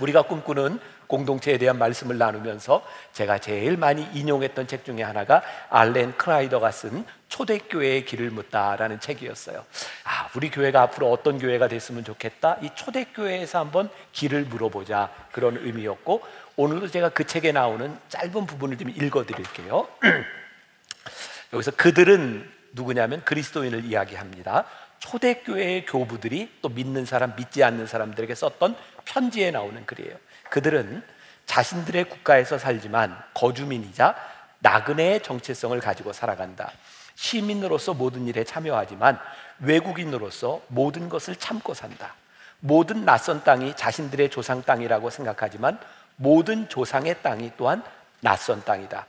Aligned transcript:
우리가 0.00 0.22
꿈꾸는 0.22 0.80
공동체에 1.06 1.56
대한 1.56 1.78
말씀을 1.78 2.18
나누면서 2.18 2.84
제가 3.12 3.38
제일 3.38 3.76
많이 3.76 4.02
인용했던 4.12 4.66
책 4.66 4.84
중에 4.84 5.04
하나가 5.04 5.40
알렌 5.70 6.16
크라이더가 6.16 6.72
쓴 6.72 7.06
초대교회의 7.28 8.04
길을 8.04 8.30
묻다라는 8.30 8.98
책이었어요. 8.98 9.64
아, 10.02 10.28
우리 10.34 10.50
교회가 10.50 10.82
앞으로 10.82 11.12
어떤 11.12 11.38
교회가 11.38 11.68
됐으면 11.68 12.02
좋겠다. 12.02 12.56
이 12.62 12.70
초대교회에서 12.74 13.60
한번 13.60 13.88
길을 14.10 14.46
물어보자. 14.46 15.10
그런 15.30 15.58
의미였고 15.58 16.22
오늘도 16.56 16.88
제가 16.88 17.10
그 17.10 17.24
책에 17.24 17.52
나오는 17.52 17.96
짧은 18.08 18.46
부분을 18.46 18.76
좀 18.76 18.90
읽어 18.90 19.24
드릴게요. 19.24 19.86
여기서 21.52 21.70
그들은 21.70 22.50
누구냐면 22.72 23.22
그리스도인을 23.24 23.84
이야기합니다. 23.84 24.64
초대교회의 24.98 25.84
교부들이 25.86 26.50
또 26.62 26.68
믿는 26.68 27.04
사람, 27.04 27.36
믿지 27.36 27.62
않는 27.62 27.86
사람들에게 27.86 28.34
썼던 28.34 28.74
편지에 29.04 29.50
나오는 29.50 29.84
글이에요. 29.86 30.16
그들은 30.50 31.02
자신들의 31.46 32.04
국가에서 32.08 32.58
살지만 32.58 33.16
거주민이자 33.34 34.14
나그네의 34.60 35.22
정체성을 35.22 35.78
가지고 35.80 36.12
살아간다. 36.12 36.72
시민으로서 37.14 37.94
모든 37.94 38.26
일에 38.26 38.44
참여하지만 38.44 39.18
외국인으로서 39.60 40.62
모든 40.68 41.08
것을 41.08 41.36
참고 41.36 41.74
산다. 41.74 42.14
모든 42.60 43.04
낯선 43.04 43.44
땅이 43.44 43.76
자신들의 43.76 44.30
조상 44.30 44.62
땅이라고 44.62 45.10
생각하지만 45.10 45.78
모든 46.16 46.68
조상의 46.68 47.22
땅이 47.22 47.52
또한 47.56 47.82
낯선 48.20 48.64
땅이다. 48.64 49.06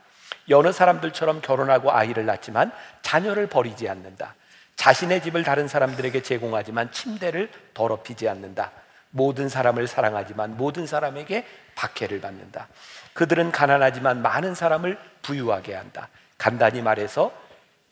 여느 0.48 0.72
사람들처럼 0.72 1.40
결혼하고 1.40 1.90
아이를 1.90 2.26
낳지만 2.26 2.70
자녀를 3.02 3.48
버리지 3.48 3.88
않는다. 3.88 4.34
자신의 4.76 5.22
집을 5.22 5.42
다른 5.42 5.68
사람들에게 5.68 6.22
제공하지만 6.22 6.92
침대를 6.92 7.50
더럽히지 7.74 8.28
않는다. 8.28 8.70
모든 9.10 9.48
사람을 9.48 9.86
사랑하지만 9.86 10.56
모든 10.56 10.86
사람에게 10.86 11.46
박해를 11.74 12.20
받는다. 12.20 12.68
그들은 13.14 13.52
가난하지만 13.52 14.22
많은 14.22 14.54
사람을 14.54 14.98
부유하게 15.22 15.74
한다. 15.74 16.08
간단히 16.38 16.82
말해서 16.82 17.32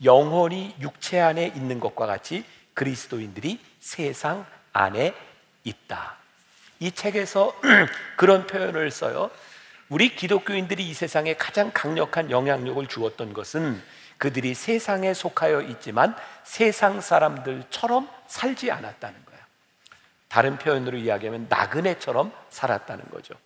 영혼이 0.02 0.76
육체 0.80 1.20
안에 1.20 1.46
있는 1.46 1.80
것과 1.80 2.06
같이 2.06 2.44
그리스도인들이 2.74 3.60
세상 3.80 4.44
안에 4.72 5.14
있다. 5.64 6.16
이 6.80 6.92
책에서 6.92 7.54
그런 8.16 8.46
표현을 8.46 8.90
써요. 8.90 9.30
우리 9.88 10.14
기독교인들이 10.14 10.86
이 10.88 10.94
세상에 10.94 11.34
가장 11.34 11.70
강력한 11.72 12.30
영향력을 12.30 12.86
주었던 12.86 13.32
것은 13.32 13.80
그들이 14.18 14.54
세상에 14.54 15.14
속하여 15.14 15.62
있지만 15.62 16.16
세상 16.42 17.00
사람들처럼 17.00 18.08
살지 18.26 18.70
않았다는 18.70 19.24
거예요. 19.24 19.33
다른 20.34 20.58
표현으로 20.58 20.96
이야기하면 20.96 21.46
나그네처럼 21.48 22.32
살았다는 22.50 23.04
거죠. 23.12 23.36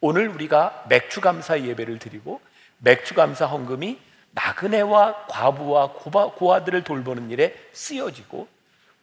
오늘 0.00 0.28
우리가 0.28 0.84
맥추 0.88 1.20
감사 1.20 1.60
예배를 1.60 1.98
드리고 1.98 2.40
맥추 2.78 3.14
감사 3.14 3.44
헌금이 3.46 3.98
나그네와 4.30 5.26
과부와 5.26 5.94
고아들을 6.36 6.84
돌보는 6.84 7.32
일에 7.32 7.56
쓰여지고 7.72 8.46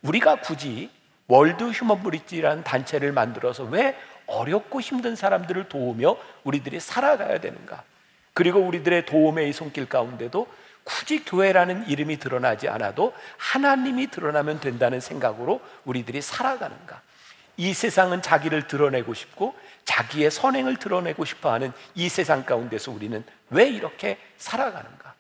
우리가 0.02 0.38
굳이 0.38 0.90
월드 1.28 1.66
휴먼 1.66 2.04
브릿지라는 2.04 2.64
단체를 2.64 3.12
만들어서 3.12 3.66
왜 3.66 3.98
어렵고 4.28 4.80
힘든 4.80 5.18
사람들을 5.18 5.68
도우며 5.68 6.16
우리들이 6.46 6.80
살아가야 6.80 7.42
되는가? 7.42 7.84
그리고 8.34 8.62
우리들의 8.62 9.08
도움의 9.08 9.52
손길 9.52 9.90
가운데도 9.90 10.48
굳이 10.86 11.26
교회라는 11.26 11.90
이름이 11.90 12.18
드러나지 12.18 12.70
않아도 12.70 13.12
하나님이 13.36 14.08
드러나면 14.08 14.62
된다는 14.62 15.02
생각으로 15.02 15.60
우리들이 15.84 16.22
살아가는가? 16.22 17.02
이 17.58 17.74
세상은 17.74 18.22
자기를 18.22 18.68
드러내고 18.68 19.14
싶고 19.14 19.58
자기의 19.86 20.32
선행을 20.32 20.78
드러내고 20.78 21.26
싶어 21.26 21.52
하는 21.52 21.72
이 21.94 22.10
세상 22.10 22.46
가운데서 22.46 22.92
우리는 22.92 23.24
왜 23.50 23.68
이렇게 23.68 24.18
살아가는가? 24.38 25.14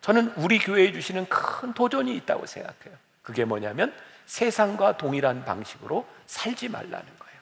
저는 0.00 0.32
우리 0.36 0.58
교회에 0.58 0.92
주시는 0.92 1.26
큰 1.28 1.72
도전이 1.72 2.14
있다고 2.16 2.46
생각해요. 2.46 2.96
그게 3.22 3.44
뭐냐면 3.44 3.92
세상과 4.26 4.96
동일한 4.96 5.44
방식으로 5.44 6.06
살지 6.26 6.68
말라는 6.68 6.90
거예요. 6.92 7.38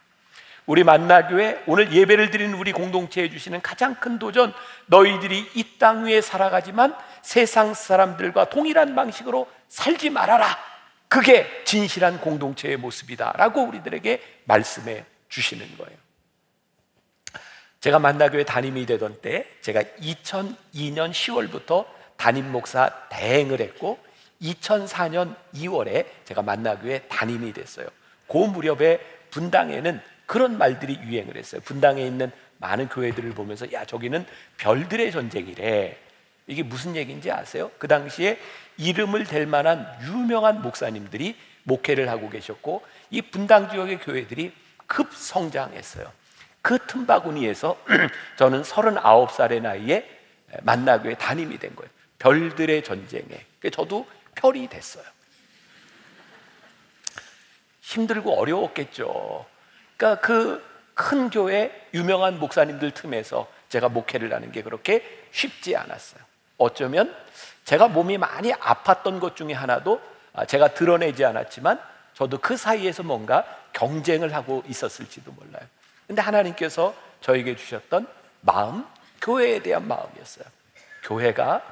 우리 0.67 0.83
만나교회 0.83 1.65
오늘 1.67 1.93
예배를 1.93 2.31
드리는 2.31 2.55
우리 2.55 2.73
공동체에 2.73 3.29
주시는 3.31 3.61
가장 3.63 3.95
큰 3.97 4.19
도전 4.19 4.53
너희들이 4.87 5.51
이 5.55 5.79
땅 5.79 6.05
위에 6.07 6.21
살아가지만 6.23 6.97
세상 7.23 7.75
사람들과 7.75 8.47
동일한 8.49 8.95
방식으로 8.95 9.49
살지 9.69 10.11
말아라. 10.11 10.59
그게 11.09 11.47
진실한 11.65 12.21
공동체의 12.21 12.77
모습이다라고 12.77 13.63
우리들에게 13.63 14.23
말씀해 14.45 15.05
주시는 15.29 15.77
거예요. 15.79 15.97
제가 17.81 17.99
만나교회 17.99 18.45
담임이 18.45 18.87
되던 18.87 19.21
때 19.21 19.47
제가 19.61 19.83
2002년 19.83 21.13
10월부터 21.13 21.87
담임 22.17 22.51
목사 22.51 22.91
대행을 23.11 23.61
했고 23.61 23.99
2004년 24.43 25.37
2월에 25.55 26.07
제가 26.25 26.43
만나교회 26.43 27.07
담임이 27.09 27.53
됐어요. 27.53 27.87
그 28.27 28.39
무렵에 28.39 28.99
분당에는 29.31 30.01
그런 30.27 30.59
말들이 30.59 30.99
유행을 31.01 31.37
했어요. 31.37 31.61
분당에 31.65 32.05
있는 32.05 32.33
많은 32.59 32.89
교회들을 32.89 33.31
보면서 33.31 33.71
야 33.73 33.85
저기는 33.85 34.27
별들의 34.57 35.13
전쟁이래. 35.13 35.97
이게 36.47 36.63
무슨 36.63 36.97
얘기인지 36.97 37.31
아세요? 37.31 37.71
그 37.79 37.89
당시에 37.89 38.39
이름을 38.77 39.25
댈 39.25 39.47
만한 39.47 39.87
유명한 40.03 40.63
목사님들이 40.63 41.37
목회를 41.65 42.09
하고 42.09 42.31
계셨고 42.31 42.85
이 43.11 43.23
분당 43.23 43.69
지역의 43.69 44.01
교회들이 44.01 44.53
급성장했어요. 44.87 46.11
그 46.63 46.79
틈바구니에서 46.87 47.79
저는 48.39 48.63
39살의 48.63 49.63
나이에 49.63 50.09
만나교회 50.63 51.15
담임이 51.15 51.59
된 51.59 51.75
거예요. 51.75 51.91
별들의 52.19 52.85
전쟁에. 52.85 53.47
저도 53.73 54.07
별이 54.37 54.69
됐어요. 54.69 55.05
힘들고 57.81 58.39
어려웠겠죠. 58.39 59.47
그러니까 59.97 60.21
그 60.21 60.77
큰 60.97 61.29
교회 61.29 61.71
유명한 61.93 62.39
목사님들 62.39 62.93
틈에서 62.93 63.47
제가 63.69 63.91
목회를 63.91 64.33
하는 64.33 64.51
게 64.51 64.63
그렇게 64.63 65.05
쉽지 65.31 65.77
않았어요. 65.77 66.25
어쩌면 66.59 67.15
제가 67.65 67.89
몸이 67.89 68.19
많이 68.19 68.53
아팠던 68.53 69.21
것 69.21 69.37
중에 69.37 69.53
하나도 69.53 70.01
아, 70.33 70.45
제가 70.45 70.75
드러내지 70.75 71.25
않았지만 71.25 71.81
저도 72.15 72.39
그 72.39 72.57
사이에서 72.57 73.03
뭔가 73.03 73.45
경쟁을 73.73 74.35
하고 74.35 74.63
있었을지도 74.67 75.33
몰라요. 75.33 75.63
근데 76.07 76.23
하나님께서 76.23 76.95
저에게 77.21 77.57
주셨던 77.57 78.07
마음, 78.41 78.87
교회에 79.21 79.61
대한 79.61 79.87
마음이었어요. 79.89 80.45
교회가 81.03 81.63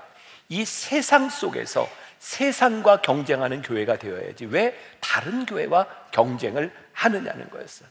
이 0.49 0.65
세상 0.65 1.28
속에서 1.28 1.89
세상과 2.19 3.03
경쟁하는 3.03 3.62
교회가 3.62 3.99
되어야지 3.99 4.47
왜 4.47 4.78
다른 5.00 5.44
교회와 5.44 5.87
경쟁을 6.11 6.73
하느냐는 6.93 7.50
거였어요. 7.50 7.89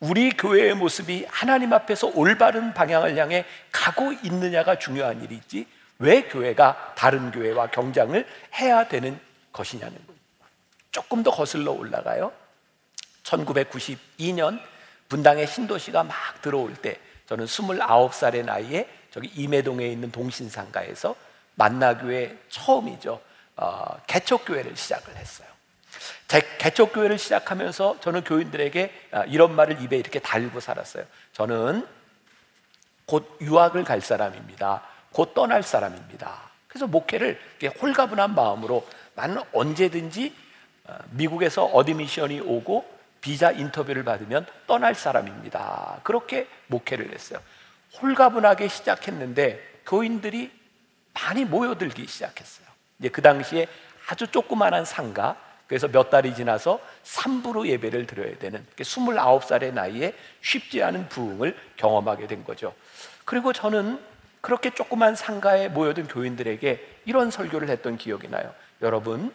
우리 0.00 0.30
교회의 0.30 0.74
모습이 0.74 1.26
하나님 1.28 1.72
앞에서 1.74 2.10
올바른 2.14 2.72
방향을 2.72 3.18
향해 3.18 3.44
가고 3.70 4.12
있느냐가 4.12 4.78
중요한 4.78 5.22
일이지 5.22 5.66
왜 6.00 6.22
교회가 6.22 6.94
다른 6.96 7.30
교회와 7.30 7.68
경쟁을 7.68 8.26
해야 8.58 8.88
되는 8.88 9.20
것이냐는 9.52 9.94
거예요. 10.06 10.20
조금 10.90 11.22
더 11.22 11.30
거슬러 11.30 11.72
올라가요. 11.72 12.32
1992년 13.22 14.60
분당의 15.08 15.46
신도시가 15.46 16.02
막 16.04 16.16
들어올 16.42 16.74
때 16.74 16.98
저는 17.26 17.44
29살의 17.44 18.44
나이에 18.44 18.88
저기 19.10 19.28
임해동에 19.28 19.86
있는 19.86 20.10
동신상가에서 20.10 21.14
만나교회 21.54 22.38
처음이죠. 22.48 23.20
어, 23.56 24.00
개척교회를 24.06 24.76
시작을 24.76 25.16
했어요. 25.16 25.48
개척교회를 26.58 27.18
시작하면서 27.18 28.00
저는 28.00 28.24
교인들에게 28.24 29.08
아, 29.12 29.24
이런 29.24 29.54
말을 29.54 29.82
입에 29.82 29.98
이렇게 29.98 30.18
달고 30.18 30.60
살았어요. 30.60 31.04
저는 31.32 31.86
곧 33.04 33.36
유학을 33.40 33.84
갈 33.84 34.00
사람입니다. 34.00 34.82
곧 35.12 35.34
떠날 35.34 35.62
사람입니다. 35.62 36.50
그래서 36.68 36.86
목회를 36.86 37.38
홀가분한 37.80 38.34
마음으로 38.34 38.86
나는 39.14 39.42
언제든지 39.52 40.34
어, 40.84 40.98
미국에서 41.10 41.64
어디 41.64 41.94
미션이 41.94 42.40
오고 42.40 43.00
비자 43.20 43.50
인터뷰를 43.50 44.04
받으면 44.04 44.46
떠날 44.66 44.94
사람입니다. 44.94 46.00
그렇게 46.02 46.46
목회를 46.68 47.12
했어요. 47.12 47.40
홀가분하게 48.00 48.68
시작했는데 48.68 49.80
교인들이 49.86 50.50
많이 51.12 51.44
모여들기 51.44 52.06
시작했어요. 52.06 52.66
이제 52.98 53.08
그 53.08 53.20
당시에 53.20 53.66
아주 54.08 54.26
조그만한 54.28 54.84
상가, 54.84 55.36
그래서 55.66 55.86
몇 55.86 56.10
달이 56.10 56.34
지나서 56.34 56.80
3부로 57.04 57.66
예배를 57.66 58.06
드려야 58.06 58.36
되는 58.38 58.66
29살의 58.76 59.72
나이에 59.72 60.14
쉽지 60.40 60.82
않은 60.82 61.08
부흥을 61.08 61.56
경험하게 61.76 62.26
된 62.26 62.44
거죠. 62.44 62.74
그리고 63.24 63.52
저는 63.52 64.00
그렇게 64.40 64.70
조그만 64.70 65.14
상가에 65.14 65.68
모여든 65.68 66.08
교인들에게 66.08 67.02
이런 67.04 67.30
설교를 67.30 67.68
했던 67.68 67.96
기억이 67.96 68.28
나요. 68.28 68.54
여러분, 68.82 69.32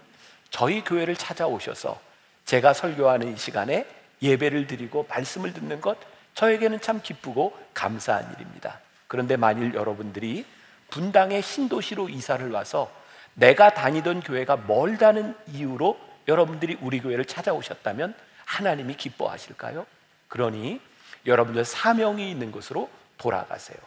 저희 0.50 0.84
교회를 0.84 1.16
찾아오셔서 1.16 2.00
제가 2.46 2.74
설교하는 2.74 3.34
이 3.34 3.38
시간에 3.38 3.86
예배를 4.22 4.68
드리고 4.68 5.06
말씀을 5.10 5.54
듣는 5.54 5.82
것 5.82 5.98
저에게는 6.34 6.82
참 6.82 7.02
기쁘고 7.02 7.58
감사한 7.74 8.34
일입니다. 8.36 8.80
그런데 9.08 9.38
만일 9.38 9.74
여러분들이 9.74 10.46
분당의 10.90 11.42
신도시로 11.42 12.10
이사를 12.10 12.50
와서 12.52 12.92
내가 13.34 13.74
다니던 13.74 14.22
교회가 14.22 14.58
멀다는 14.68 15.36
이유로 15.48 16.00
여러분들이 16.28 16.78
우리 16.82 17.02
교회를 17.02 17.26
찾아오셨다면 17.26 18.16
하나님이 18.46 18.96
기뻐하실까요? 18.96 19.86
그러니 20.28 20.80
여러분들 21.26 21.66
사명이 21.66 22.30
있는 22.30 22.52
곳으로 22.52 22.90
돌아가세요. 23.18 23.78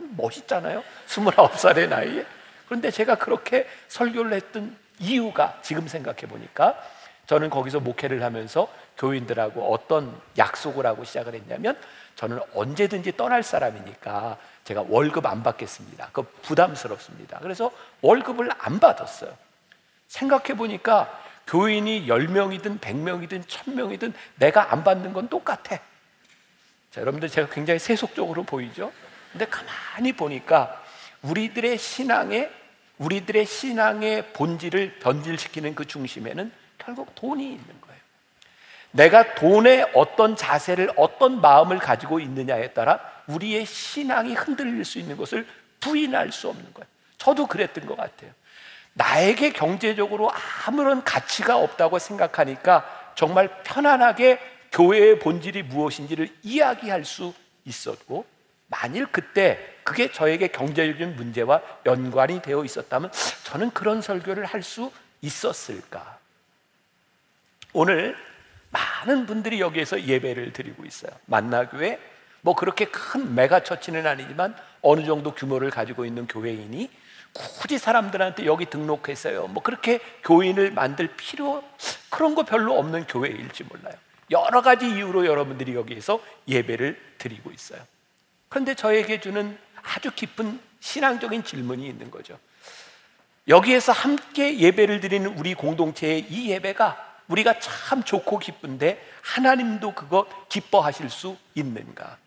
참 0.00 0.14
멋있잖아요. 0.16 0.82
29살의 1.06 1.88
나이에. 1.88 2.26
그런데 2.66 2.90
제가 2.90 3.16
그렇게 3.16 3.68
설교를 3.88 4.32
했던 4.32 4.76
이유가 4.98 5.58
지금 5.62 5.86
생각해 5.86 6.20
보니까 6.20 6.80
저는 7.26 7.50
거기서 7.50 7.80
목회를 7.80 8.22
하면서 8.22 8.68
교인들하고 8.96 9.72
어떤 9.72 10.18
약속을 10.36 10.86
하고 10.86 11.04
시작을 11.04 11.34
했냐면 11.34 11.78
저는 12.16 12.40
언제든지 12.54 13.16
떠날 13.16 13.42
사람이니까 13.42 14.36
제가 14.64 14.84
월급 14.88 15.26
안 15.26 15.42
받겠습니다. 15.42 16.10
그 16.12 16.22
부담스럽습니다. 16.42 17.38
그래서 17.40 17.70
월급을 18.02 18.50
안 18.58 18.80
받았어요. 18.80 19.36
생각해 20.08 20.56
보니까 20.56 21.22
교인이 21.46 22.06
10명이든 22.06 22.80
100명이든 22.80 23.46
1000명이든 23.46 24.12
내가 24.36 24.72
안 24.72 24.84
받는 24.84 25.12
건 25.12 25.28
똑같아. 25.28 25.78
자, 26.90 27.00
여러분들 27.00 27.28
제가 27.28 27.48
굉장히 27.48 27.78
세속적으로 27.78 28.42
보이죠? 28.42 28.92
근데 29.32 29.46
가만히 29.46 30.12
보니까 30.12 30.82
우리들의 31.22 31.78
신앙에 31.78 32.50
우리들의 32.98 33.46
신앙의 33.46 34.32
본질을 34.32 34.98
변질시키는 34.98 35.74
그 35.74 35.86
중심에는 35.86 36.52
결국 36.78 37.14
돈이 37.14 37.44
있는 37.44 37.80
거예요. 37.80 38.00
내가 38.90 39.34
돈에 39.34 39.90
어떤 39.94 40.36
자세를 40.36 40.90
어떤 40.96 41.40
마음을 41.40 41.78
가지고 41.78 42.20
있느냐에 42.20 42.72
따라 42.72 43.00
우리의 43.26 43.64
신앙이 43.64 44.34
흔들릴 44.34 44.84
수 44.84 44.98
있는 44.98 45.16
것을 45.16 45.46
부인할 45.80 46.32
수 46.32 46.48
없는 46.48 46.74
거예요. 46.74 46.86
저도 47.16 47.46
그랬던 47.46 47.86
것 47.86 47.96
같아요. 47.96 48.32
나에게 48.92 49.52
경제적으로 49.52 50.30
아무런 50.66 51.04
가치가 51.04 51.56
없다고 51.56 51.98
생각하니까 51.98 53.12
정말 53.14 53.62
편안하게 53.62 54.38
교회의 54.72 55.18
본질이 55.20 55.62
무엇인지를 55.64 56.28
이야기할 56.42 57.04
수 57.04 57.32
있었고 57.64 58.24
만일 58.70 59.06
그때 59.06 59.58
그게 59.84 60.10
저에게 60.12 60.48
경제적인 60.48 61.16
문제와 61.16 61.60
연관이 61.86 62.40
되어 62.40 62.64
있었다면 62.64 63.10
저는 63.44 63.72
그런 63.72 64.00
설교를 64.00 64.44
할 64.46 64.62
수 64.62 64.90
있었을까? 65.20 66.18
오늘 67.72 68.16
많은 68.70 69.26
분들이 69.26 69.60
여기에서 69.60 70.00
예배를 70.00 70.52
드리고 70.52 70.84
있어요. 70.84 71.10
만나교회 71.26 71.98
뭐 72.42 72.54
그렇게 72.54 72.86
큰 72.86 73.34
메가 73.34 73.62
처치는 73.62 74.06
아니지만 74.06 74.56
어느 74.80 75.04
정도 75.04 75.34
규모를 75.34 75.70
가지고 75.70 76.04
있는 76.04 76.26
교회이니 76.26 76.88
굳이 77.32 77.78
사람들한테 77.78 78.46
여기 78.46 78.66
등록했어요. 78.66 79.48
뭐 79.48 79.62
그렇게 79.62 79.98
교인을 80.24 80.70
만들 80.72 81.08
필요 81.16 81.62
그런 82.08 82.34
거 82.34 82.44
별로 82.44 82.78
없는 82.78 83.06
교회일지 83.06 83.64
몰라요. 83.64 83.94
여러 84.30 84.62
가지 84.62 84.86
이유로 84.88 85.26
여러분들이 85.26 85.74
여기에서 85.74 86.20
예배를 86.48 86.98
드리고 87.18 87.50
있어요. 87.50 87.80
그런데 88.50 88.74
저에게 88.74 89.20
주는 89.20 89.56
아주 89.82 90.10
깊은 90.10 90.60
신앙적인 90.80 91.44
질문이 91.44 91.88
있는 91.88 92.10
거죠. 92.10 92.38
여기에서 93.48 93.92
함께 93.92 94.58
예배를 94.58 95.00
드리는 95.00 95.26
우리 95.38 95.54
공동체의 95.54 96.26
이 96.28 96.50
예배가 96.50 97.08
우리가 97.28 97.60
참 97.60 98.02
좋고 98.02 98.40
기쁜데 98.40 99.00
하나님도 99.22 99.94
그거 99.94 100.26
기뻐하실 100.48 101.10
수 101.10 101.36
있는가? 101.54 102.18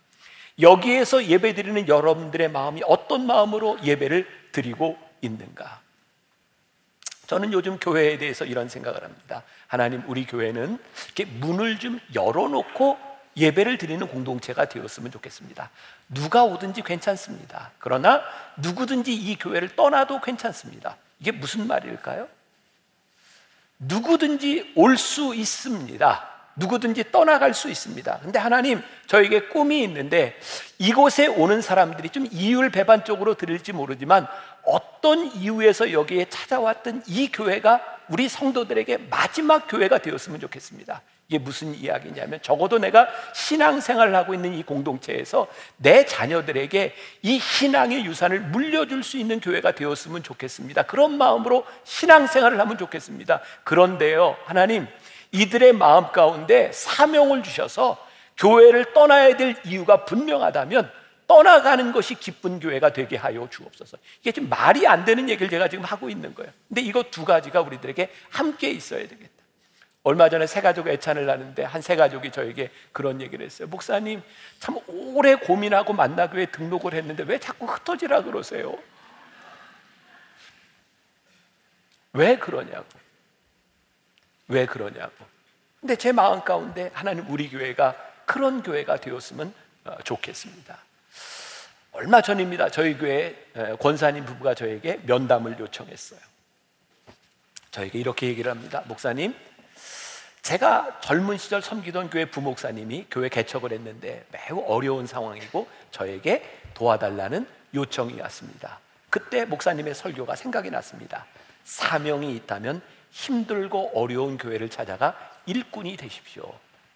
여기에서 0.61 1.25
예배 1.25 1.55
드리는 1.55 1.87
여러분들의 1.87 2.49
마음이 2.49 2.81
어떤 2.85 3.25
마음으로 3.27 3.79
예배를 3.83 4.25
드리고 4.53 4.97
있는가? 5.21 5.81
저는 7.27 7.51
요즘 7.51 7.79
교회에 7.79 8.17
대해서 8.17 8.45
이런 8.45 8.69
생각을 8.69 9.03
합니다. 9.03 9.43
하나님, 9.67 10.03
우리 10.07 10.25
교회는 10.25 10.77
이렇게 11.05 11.25
문을 11.25 11.79
좀 11.79 11.99
열어놓고 12.15 13.12
예배를 13.35 13.77
드리는 13.77 14.05
공동체가 14.07 14.65
되었으면 14.65 15.11
좋겠습니다. 15.11 15.69
누가 16.09 16.43
오든지 16.43 16.81
괜찮습니다. 16.83 17.71
그러나 17.79 18.21
누구든지 18.57 19.13
이 19.13 19.37
교회를 19.37 19.75
떠나도 19.75 20.21
괜찮습니다. 20.21 20.97
이게 21.19 21.31
무슨 21.31 21.67
말일까요? 21.67 22.27
누구든지 23.79 24.73
올 24.75 24.97
수 24.97 25.33
있습니다. 25.35 26.29
누구든지 26.55 27.11
떠나갈 27.11 27.55
수 27.55 27.69
있습니다. 27.69 28.19
근데 28.19 28.37
하나님, 28.37 28.81
저에게 29.07 29.47
꿈이 29.47 29.81
있는데 29.83 30.39
이곳에 30.77 31.25
오는 31.25 31.61
사람들이 31.61 32.09
좀 32.09 32.27
이율배반적으로 32.31 33.33
들을지 33.33 33.73
모르지만 33.73 34.27
어떤 34.63 35.25
이유에서 35.35 35.91
여기에 35.91 36.25
찾아왔던 36.29 37.03
이 37.07 37.31
교회가 37.31 37.81
우리 38.07 38.29
성도들에게 38.29 38.97
마지막 39.09 39.67
교회가 39.67 39.97
되었으면 39.97 40.39
좋겠습니다. 40.41 41.01
이게 41.33 41.39
무슨 41.39 41.73
이야기냐면 41.73 42.39
적어도 42.43 42.77
내가 42.77 43.07
신앙생활을 43.33 44.15
하고 44.15 44.35
있는 44.35 44.53
이 44.53 44.61
공동체에서 44.61 45.47
내 45.77 46.05
자녀들에게 46.05 46.93
이 47.23 47.39
신앙의 47.39 48.05
유산을 48.05 48.39
물려줄 48.39 49.03
수 49.03 49.17
있는 49.17 49.39
교회가 49.39 49.71
되었으면 49.71 50.21
좋겠습니다. 50.21 50.83
그런 50.83 51.17
마음으로 51.17 51.65
신앙생활을 51.85 52.59
하면 52.59 52.77
좋겠습니다. 52.77 53.41
그런데요, 53.63 54.37
하나님, 54.45 54.87
이들의 55.31 55.73
마음 55.73 56.11
가운데 56.11 56.71
사명을 56.71 57.41
주셔서 57.41 57.97
교회를 58.37 58.93
떠나야 58.93 59.35
될 59.35 59.55
이유가 59.65 60.05
분명하다면 60.05 60.91
떠나가는 61.25 61.91
것이 61.91 62.13
기쁜 62.13 62.59
교회가 62.59 62.93
되게 62.93 63.17
하여 63.17 63.47
주옵소서. 63.49 63.97
이게 64.21 64.31
지금 64.31 64.49
말이 64.49 64.85
안 64.85 65.03
되는 65.03 65.27
얘기를 65.27 65.49
제가 65.49 65.67
지금 65.67 65.83
하고 65.83 66.11
있는 66.11 66.35
거예요. 66.35 66.51
근데 66.67 66.81
이거 66.81 67.01
두 67.01 67.25
가지가 67.25 67.61
우리들에게 67.61 68.11
함께 68.29 68.69
있어야 68.69 69.07
되겠다. 69.07 69.42
얼마 70.03 70.27
전에 70.27 70.45
새 70.47 70.61
가족 70.61 70.87
애찬을 70.87 71.29
하는데 71.29 71.63
한새 71.63 71.95
가족이 71.95 72.31
저에게 72.31 72.71
그런 72.91 73.21
얘기를 73.21 73.45
했어요. 73.45 73.69
목사님, 73.69 74.21
참 74.59 74.77
오래 74.87 75.35
고민하고 75.35 75.93
만나교회 75.93 76.47
등록을 76.47 76.93
했는데 76.93 77.23
왜 77.23 77.39
자꾸 77.39 77.65
흩어지라 77.65 78.23
그러세요? 78.23 78.77
왜 82.11 82.37
그러냐고. 82.37 82.85
왜 84.49 84.65
그러냐고. 84.65 85.13
근데 85.79 85.95
제 85.95 86.11
마음 86.11 86.41
가운데 86.43 86.91
하나님 86.93 87.29
우리 87.29 87.49
교회가 87.49 87.95
그런 88.25 88.61
교회가 88.61 88.97
되었으면 88.97 89.53
어, 89.85 89.97
좋겠습니다. 90.03 90.77
얼마 91.93 92.21
전입니다. 92.21 92.69
저희 92.69 92.97
교회 92.97 93.35
권사님 93.79 94.25
부부가 94.25 94.53
저에게 94.53 94.99
면담을 95.03 95.59
요청했어요. 95.59 96.19
저에게 97.71 97.99
이렇게 97.99 98.27
얘기를 98.27 98.49
합니다. 98.49 98.83
목사님, 98.87 99.35
제가 100.43 100.99
젊은 100.99 101.37
시절 101.37 101.61
섬기던 101.61 102.09
교회 102.09 102.25
부목사님이 102.25 103.07
교회 103.09 103.29
개척을 103.29 103.71
했는데 103.71 104.25
매우 104.29 104.61
어려운 104.67 105.07
상황이고 105.07 105.69
저에게 105.91 106.59
도와달라는 106.73 107.47
요청이 107.73 108.19
왔습니다. 108.19 108.79
그때 109.09 109.45
목사님의 109.45 109.95
설교가 109.95 110.35
생각이 110.35 110.69
났습니다. 110.69 111.25
사명이 111.63 112.35
있다면 112.35 112.81
힘들고 113.11 113.91
어려운 113.95 114.37
교회를 114.37 114.69
찾아가 114.69 115.15
일꾼이 115.45 115.95
되십시오. 115.95 116.43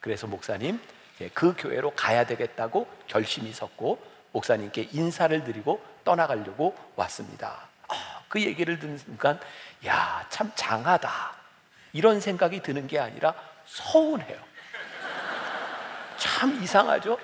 그래서 0.01 0.27
목사님 0.27 0.81
그 1.33 1.55
교회로 1.57 1.91
가야 1.95 2.25
되겠다고 2.25 2.85
결심이 3.07 3.53
섰고 3.53 3.97
목사님께 4.33 4.89
인사를 4.91 5.43
드리고 5.45 5.81
떠나가려고 6.03 6.75
왔습니다. 6.97 7.61
아, 7.87 8.21
그 8.27 8.41
얘기를 8.41 8.77
듣는 8.77 8.97
순간 8.97 9.39
야 9.85 10.25
참 10.29 10.51
장하다. 10.53 11.46
이런 11.93 12.19
생각이 12.19 12.61
드는 12.61 12.87
게 12.87 12.99
아니라 12.99 13.33
서운해요. 13.65 14.37
참 16.17 16.61
이상하죠? 16.61 17.17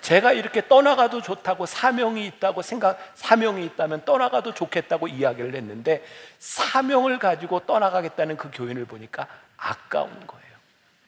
제가 0.00 0.32
이렇게 0.32 0.66
떠나가도 0.66 1.20
좋다고 1.20 1.66
사명이 1.66 2.26
있다고 2.26 2.62
생각, 2.62 2.98
사명이 3.14 3.64
있다면 3.66 4.04
떠나가도 4.04 4.54
좋겠다고 4.54 5.08
이야기를 5.08 5.54
했는데 5.54 6.04
사명을 6.38 7.18
가지고 7.18 7.60
떠나가겠다는 7.60 8.36
그 8.36 8.50
교인을 8.52 8.86
보니까 8.86 9.26
아까운 9.56 10.10
거예요. 10.26 10.50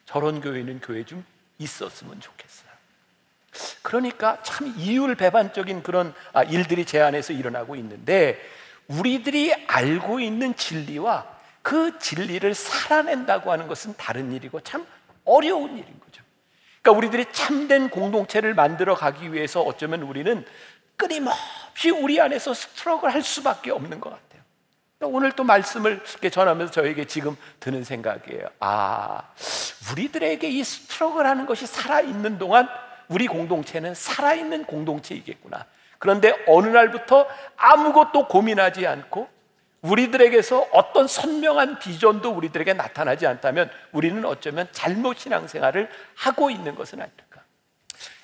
저런 0.05 0.41
교인은 0.41 0.79
교회 0.81 1.03
좀 1.03 1.25
있었으면 1.57 2.19
좋겠어요. 2.21 2.71
그러니까 3.81 4.41
참 4.43 4.73
이율 4.77 5.15
배반적인 5.15 5.83
그런 5.83 6.13
아, 6.33 6.43
일들이 6.43 6.85
제 6.85 7.01
안에서 7.01 7.33
일어나고 7.33 7.75
있는데 7.75 8.39
우리들이 8.87 9.53
알고 9.67 10.19
있는 10.19 10.55
진리와 10.55 11.32
그 11.63 11.97
진리를 11.97 12.53
살아낸다고 12.53 13.51
하는 13.51 13.67
것은 13.67 13.95
다른 13.97 14.31
일이고 14.31 14.59
참 14.59 14.85
어려운 15.25 15.71
일인 15.71 15.99
거죠. 15.99 16.21
그러니까 16.81 16.97
우리들이 16.97 17.25
참된 17.31 17.89
공동체를 17.89 18.53
만들어 18.53 18.93
가기 18.93 19.33
위해서 19.33 19.61
어쩌면 19.61 20.03
우리는 20.03 20.45
끊임없이 20.97 21.89
우리 21.89 22.21
안에서 22.21 22.53
스트럭을 22.53 23.13
할 23.13 23.23
수밖에 23.23 23.71
없는 23.71 23.99
것 23.99 24.09
같아요. 24.09 24.43
오늘 25.01 25.31
또 25.31 25.43
말씀을 25.43 26.01
이렇게 26.05 26.29
전하면서 26.29 26.71
저에게 26.71 27.05
지금 27.05 27.35
드는 27.59 27.83
생각이에요. 27.83 28.47
아, 28.59 29.21
우리들에게 29.91 30.47
이 30.47 30.63
스트럭을 30.63 31.25
하는 31.25 31.45
것이 31.45 31.65
살아있는 31.65 32.37
동안 32.37 32.67
우리 33.07 33.27
공동체는 33.27 33.95
살아있는 33.95 34.65
공동체이겠구나. 34.65 35.65
그런데 35.97 36.33
어느 36.47 36.67
날부터 36.67 37.27
아무것도 37.55 38.27
고민하지 38.27 38.85
않고 38.85 39.27
우리들에게서 39.83 40.69
어떤 40.71 41.07
선명한 41.07 41.79
비전도 41.79 42.31
우리들에게 42.31 42.73
나타나지 42.73 43.27
않다면 43.27 43.69
우리는 43.91 44.23
어쩌면 44.25 44.67
잘못 44.71 45.19
신앙생활을 45.19 45.89
하고 46.15 46.49
있는 46.49 46.73
것은 46.75 47.01
아닐까. 47.01 47.23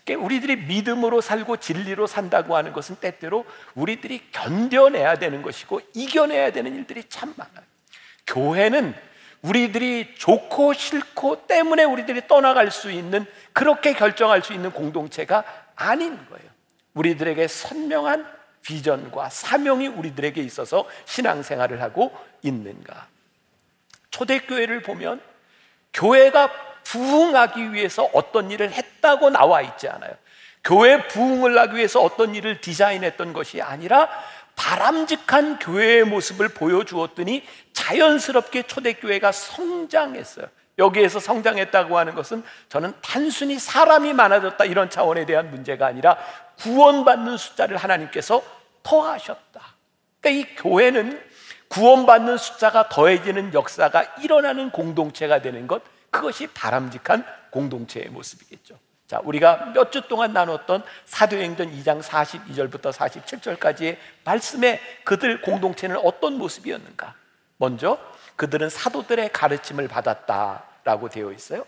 그러니까 0.06 0.26
우리들이 0.26 0.56
믿음으로 0.56 1.22
살고 1.22 1.58
진리로 1.58 2.08
산다고 2.08 2.56
하는 2.56 2.74
것은 2.74 2.96
때때로 2.96 3.46
우리들이 3.76 4.32
견뎌내야 4.32 5.16
되는 5.16 5.42
것이고 5.42 5.82
이겨내야 5.94 6.52
되는 6.52 6.74
일들이 6.74 7.04
참 7.10 7.34
많아요. 7.36 7.66
교회는 8.26 8.96
우리들이 9.42 10.16
좋고 10.16 10.74
싫고 10.74 11.48
때문에 11.48 11.84
우리들이 11.84 12.28
떠나갈 12.28 12.72
수 12.72 12.92
있는 12.92 13.26
그렇게 13.54 13.94
결정할 13.94 14.42
수 14.42 14.54
있는 14.54 14.72
공동체가 14.72 15.44
아닌 15.76 16.18
거예요. 16.30 16.50
우리들에게 16.94 17.48
선명한 17.48 18.39
비전과 18.62 19.30
사명이 19.30 19.88
우리들에게 19.88 20.42
있어서 20.42 20.88
신앙생활을 21.06 21.82
하고 21.82 22.16
있는가? 22.42 23.08
초대교회를 24.12 24.82
보면 24.82 25.22
교회가 25.94 26.52
부흥하기 26.84 27.74
위해서 27.74 28.10
어떤 28.14 28.52
일을 28.52 28.72
했다고 28.72 29.30
나와 29.30 29.62
있지 29.62 29.88
않아요. 29.88 30.12
교회 30.64 31.08
부흥을 31.08 31.58
하기 31.58 31.78
위해서 31.78 32.02
어떤 32.02 32.36
일을 32.36 32.62
디자인했던 32.62 33.34
것이 33.34 33.62
아니라 33.62 34.10
바람직한 34.56 35.60
교회의 35.60 36.04
모습을 36.04 36.50
보여주었더니 36.50 37.46
자연스럽게 37.74 38.64
초대교회가 38.64 39.32
성장했어요. 39.32 40.48
여기에서 40.80 41.20
성장했다고 41.20 41.98
하는 41.98 42.16
것은 42.16 42.44
저는 42.70 42.94
단순히 43.02 43.60
사람이 43.60 44.14
많아졌다 44.14 44.64
이런 44.66 44.90
차원에 44.90 45.26
대한 45.26 45.52
문제가 45.52 45.86
아니라 45.86 46.18
구원받는 46.58 47.38
숫자를 47.38 47.78
하나님께서 47.78 48.42
더하셨다. 48.82 49.62
그러니까 50.22 50.50
이 50.50 50.56
교회는 50.56 51.22
구원받는 51.68 52.38
숫자가 52.38 52.90
더해지는 52.90 53.54
역사가 53.54 54.16
일어나는 54.22 54.72
공동체가 54.72 55.42
되는 55.42 55.68
것, 55.68 55.84
그것이 56.10 56.48
바람직한 56.48 57.24
공동체의 57.52 58.08
모습이겠죠. 58.10 58.76
자, 59.06 59.20
우리가 59.24 59.72
몇 59.74 59.92
주 59.92 60.02
동안 60.02 60.34
나눴던 60.34 60.84
사도행전 61.06 61.72
2장 61.72 62.02
42절부터 62.02 62.92
47절까지의 62.94 63.98
말씀에 64.24 64.80
그들 65.04 65.42
공동체는 65.42 65.98
어떤 65.98 66.38
모습이었는가? 66.38 67.16
먼저 67.58 67.98
그들은 68.36 68.70
사도들의 68.70 69.32
가르침을 69.34 69.88
받았다 69.88 70.64
라고 70.84 71.10
되어 71.10 71.32
있어요. 71.32 71.66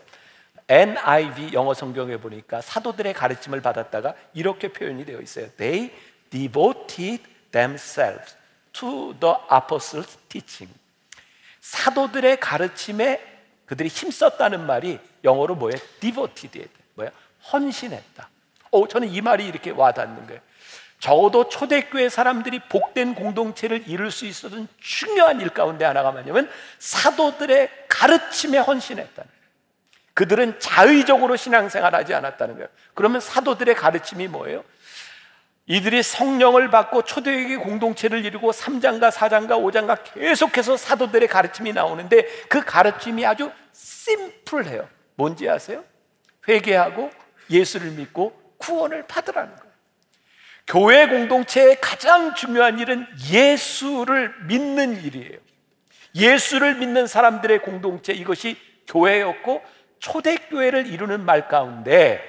NIV 0.68 1.52
영어 1.52 1.74
성경에 1.74 2.16
보니까 2.16 2.60
사도들의 2.60 3.12
가르침을 3.14 3.60
받았다가 3.60 4.14
이렇게 4.32 4.68
표현이 4.72 5.04
되어 5.04 5.20
있어요. 5.20 5.48
They 5.56 5.92
devoted 6.30 7.22
themselves 7.50 8.36
to 8.72 9.14
the 9.18 9.34
apostles' 9.52 10.18
teaching. 10.28 10.72
사도들의 11.60 12.40
가르침에 12.40 13.20
그들이 13.66 13.88
힘썼다는 13.88 14.66
말이 14.66 14.98
영어로 15.24 15.54
뭐예요? 15.54 15.78
devoted. 16.00 16.68
뭐야? 16.94 17.10
헌신했다. 17.52 18.28
어, 18.70 18.88
저는 18.88 19.08
이 19.08 19.20
말이 19.20 19.46
이렇게 19.46 19.70
와닿는 19.70 20.26
거예요. 20.26 20.40
적어도 20.98 21.48
초대교회 21.48 22.08
사람들이 22.08 22.60
복된 22.68 23.16
공동체를 23.16 23.88
이룰 23.88 24.12
수 24.12 24.24
있었던 24.24 24.68
중요한 24.80 25.40
일 25.40 25.48
가운데 25.48 25.84
하나가 25.84 26.12
뭐냐면 26.12 26.48
사도들의 26.78 27.81
가르침에 28.02 28.58
헌신했다는 28.58 29.30
거예요. 29.30 29.42
그들은 30.14 30.58
자의적으로 30.58 31.36
신앙생활하지 31.36 32.14
않았다는 32.14 32.54
거예요. 32.56 32.68
그러면 32.94 33.20
사도들의 33.20 33.74
가르침이 33.76 34.26
뭐예요? 34.26 34.64
이들이 35.66 36.02
성령을 36.02 36.70
받고 36.70 37.02
초대교회 37.02 37.56
공동체를 37.58 38.24
이루고 38.24 38.50
3장과 38.50 39.12
4장과 39.12 39.50
5장과 39.50 40.14
계속해서 40.14 40.76
사도들의 40.76 41.28
가르침이 41.28 41.72
나오는데 41.72 42.26
그 42.48 42.64
가르침이 42.64 43.24
아주 43.24 43.52
심플해요. 43.72 44.88
뭔지 45.14 45.48
아세요? 45.48 45.84
회개하고 46.48 47.10
예수를 47.48 47.92
믿고 47.92 48.36
구원을 48.58 49.06
받으라는 49.06 49.54
거예요. 49.54 49.72
교회 50.66 51.06
공동체의 51.06 51.80
가장 51.80 52.34
중요한 52.34 52.80
일은 52.80 53.06
예수를 53.30 54.34
믿는 54.46 55.02
일이에요. 55.02 55.38
예수를 56.14 56.76
믿는 56.76 57.06
사람들의 57.06 57.62
공동체 57.62 58.12
이것이 58.12 58.56
교회였고 58.86 59.62
초대교회를 59.98 60.86
이루는 60.86 61.24
말 61.24 61.48
가운데 61.48 62.20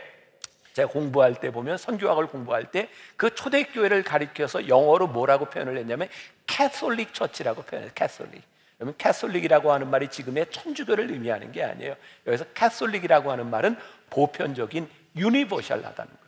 제가 0.74 0.90
공부할 0.90 1.36
때 1.36 1.52
보면 1.52 1.78
선교학을 1.78 2.28
공부할 2.28 2.72
때 2.72 2.90
그 3.24 3.34
초대교회를 3.34 4.04
가리켜서 4.04 4.68
영어로 4.68 5.08
뭐라고 5.08 5.46
표현을 5.46 5.78
했냐면 5.78 6.10
Catholic 6.46 7.14
Church라고 7.14 7.64
표현해요. 7.64 7.92
캐톨릭. 7.96 8.42
그러면 8.78 8.96
Catholic이라고 8.98 9.72
하는 9.72 9.90
말이 9.90 10.10
지금의 10.10 10.48
천주교를 10.50 11.10
의미하는 11.12 11.54
게 11.54 11.64
아니에요. 11.64 11.96
여기서 12.28 12.44
Catholic이라고 12.54 13.32
하는 13.32 13.50
말은 13.50 13.78
보편적인 14.10 14.90
universal하다는 15.16 16.12
거예요. 16.12 16.23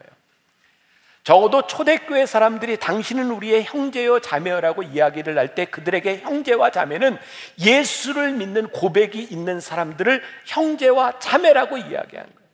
적어도 1.26 1.66
초대교회 1.66 2.28
사람들이 2.28 2.78
당신은 2.78 3.32
우리의 3.32 3.64
형제요 3.64 4.20
자매요라고 4.20 4.84
이야기를 4.84 5.40
할 5.40 5.56
때 5.56 5.66
그들에게 5.66 6.20
형제와 6.20 6.70
자매는 6.70 7.18
예수를 7.60 8.34
믿는 8.34 8.68
고백이 8.68 9.24
있는 9.24 9.60
사람들을 9.60 10.22
형제와 10.46 11.18
자매라고 11.20 11.78
이야기하는 11.78 12.30
거예요. 12.32 12.50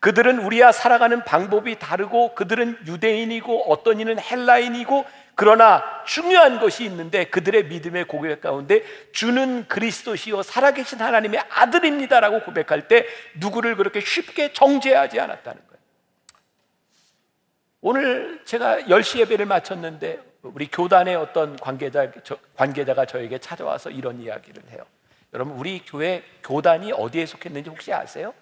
그들은 0.00 0.38
우리와 0.38 0.72
살아가는 0.72 1.24
방법이 1.24 1.78
다르고 1.78 2.34
그들은 2.34 2.78
유대인이고 2.86 3.70
어떤 3.70 4.00
이는 4.00 4.18
헬라인이고 4.18 5.04
그러나 5.34 5.84
중요한 6.06 6.60
것이 6.60 6.84
있는데 6.84 7.24
그들의 7.24 7.64
믿음의 7.66 8.06
고백 8.06 8.40
가운데 8.40 8.82
주는 9.12 9.66
그리스도시요 9.68 10.42
살아계신 10.42 11.02
하나님의 11.02 11.42
아들입니다라고 11.50 12.44
고백할 12.44 12.88
때 12.88 13.04
누구를 13.34 13.76
그렇게 13.76 14.00
쉽게 14.00 14.54
정죄하지 14.54 15.20
않았다는 15.20 15.60
거예요. 15.68 15.73
오늘 17.86 18.40
제가 18.46 18.78
10시 18.78 19.18
예배를 19.18 19.44
마쳤는데 19.44 20.18
우리 20.40 20.68
교단의 20.68 21.16
어떤 21.16 21.54
관계자, 21.56 22.10
관계자가 22.56 23.04
저에게 23.04 23.36
찾아와서 23.36 23.90
이런 23.90 24.22
이야기를 24.22 24.70
해요. 24.70 24.86
여러분, 25.34 25.54
우리 25.58 25.82
교회 25.84 26.22
교단이 26.42 26.92
어디에 26.92 27.26
속했는지 27.26 27.68
혹시 27.68 27.92
아세요? 27.92 28.32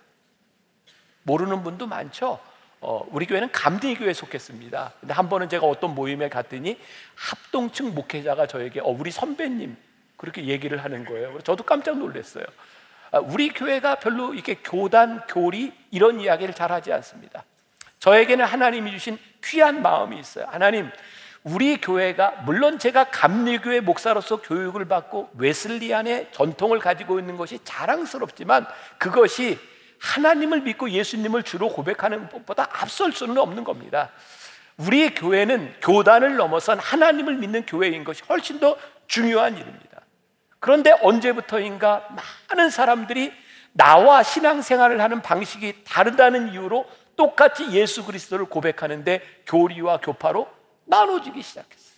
모르는 1.24 1.64
분도 1.64 1.88
많죠. 1.88 2.38
어, 2.80 3.04
우리 3.10 3.26
교회는 3.26 3.50
감리 3.50 3.96
교회에 3.96 4.12
속했습니다. 4.12 4.92
근데 5.00 5.12
한 5.12 5.28
번은 5.28 5.48
제가 5.48 5.66
어떤 5.66 5.96
모임에 5.96 6.28
갔더니 6.28 6.78
합동층 7.16 7.96
목회자가 7.96 8.46
저에게 8.46 8.78
어, 8.78 8.90
우리 8.90 9.10
선배님 9.10 9.76
그렇게 10.18 10.44
얘기를 10.44 10.84
하는 10.84 11.04
거예요. 11.04 11.40
저도 11.40 11.64
깜짝 11.64 11.98
놀랐어요. 11.98 12.44
아, 13.10 13.18
우리 13.18 13.48
교회가 13.48 13.96
별로 13.96 14.34
이렇게 14.34 14.54
교단, 14.54 15.26
교리 15.26 15.72
이런 15.90 16.20
이야기를 16.20 16.54
잘 16.54 16.70
하지 16.70 16.92
않습니다. 16.92 17.44
저에게는 18.02 18.44
하나님이 18.44 18.90
주신 18.90 19.16
귀한 19.44 19.80
마음이 19.80 20.18
있어요. 20.18 20.46
하나님, 20.50 20.90
우리 21.44 21.80
교회가 21.80 22.42
물론 22.44 22.80
제가 22.80 23.04
감리교회 23.04 23.78
목사로서 23.80 24.42
교육을 24.42 24.86
받고 24.86 25.30
웨슬리안의 25.38 26.30
전통을 26.32 26.80
가지고 26.80 27.20
있는 27.20 27.36
것이 27.36 27.60
자랑스럽지만 27.62 28.66
그것이 28.98 29.56
하나님을 30.00 30.62
믿고 30.62 30.90
예수님을 30.90 31.44
주로 31.44 31.68
고백하는 31.68 32.28
것보다 32.28 32.68
앞설 32.72 33.12
수는 33.12 33.38
없는 33.38 33.62
겁니다. 33.62 34.10
우리의 34.78 35.14
교회는 35.14 35.76
교단을 35.80 36.34
넘어선 36.34 36.80
하나님을 36.80 37.36
믿는 37.36 37.66
교회인 37.66 38.02
것이 38.02 38.22
훨씬 38.28 38.58
더 38.58 38.76
중요한 39.06 39.56
일입니다. 39.56 40.00
그런데 40.58 40.90
언제부터인가 41.02 42.08
많은 42.50 42.68
사람들이 42.68 43.32
나와 43.74 44.24
신앙생활을 44.24 45.00
하는 45.00 45.22
방식이 45.22 45.84
다르다는 45.84 46.52
이유로 46.52 46.84
똑같이 47.16 47.70
예수 47.72 48.04
그리스도를 48.04 48.46
고백하는데 48.46 49.20
교리와 49.46 49.98
교파로 49.98 50.48
나눠지기 50.84 51.42
시작했어요. 51.42 51.92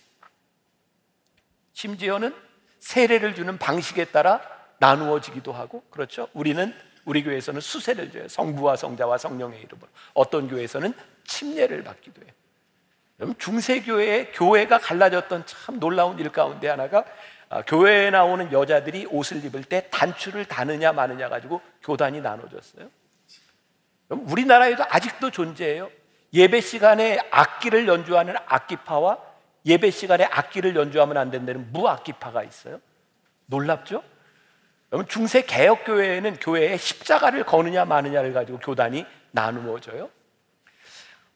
심지어는 1.73 2.35
세례를 2.79 3.35
주는 3.35 3.57
방식에 3.57 4.05
따라 4.05 4.41
나누어지기도 4.79 5.51
하고 5.51 5.83
그렇죠. 5.89 6.27
우리는 6.33 6.73
우리 7.05 7.23
교회에서는 7.23 7.61
수세를 7.61 8.11
줘요. 8.11 8.27
성부와 8.27 8.75
성자와 8.75 9.17
성령의 9.17 9.61
이름으로. 9.61 9.87
어떤 10.13 10.47
교회에서는 10.47 10.93
침례를 11.25 11.83
받기도 11.83 12.21
해요. 12.23 12.31
여러분 13.19 13.37
중세교회의 13.37 14.31
교회가 14.33 14.79
갈라졌던 14.79 15.45
참 15.45 15.79
놀라운 15.79 16.19
일 16.19 16.31
가운데 16.31 16.67
하나가 16.67 17.05
아, 17.47 17.61
교회에 17.61 18.09
나오는 18.09 18.51
여자들이 18.51 19.05
옷을 19.05 19.45
입을 19.45 19.63
때 19.63 19.87
단추를 19.91 20.45
다느냐 20.45 20.91
마느냐 20.91 21.29
가지고 21.29 21.61
교단이 21.83 22.19
나눠졌어요. 22.21 22.89
우리나라에도 24.09 24.83
아직도 24.89 25.31
존재해요. 25.31 25.89
예배 26.33 26.61
시간에 26.61 27.19
악기를 27.31 27.87
연주하는 27.87 28.35
악기파와 28.45 29.17
예배 29.65 29.89
시간에 29.91 30.25
악기를 30.25 30.75
연주하면 30.75 31.17
안 31.17 31.31
된다는 31.31 31.71
무악기파가 31.71 32.43
있어요. 32.43 32.79
놀랍죠? 33.47 34.03
여러분 34.91 35.07
중세 35.07 35.41
개혁 35.41 35.85
교회에는 35.85 36.37
교회에 36.37 36.77
십자가를 36.77 37.43
거느냐 37.43 37.85
마느냐를 37.85 38.33
가지고 38.33 38.59
교단이 38.59 39.05
나누어져요. 39.31 40.09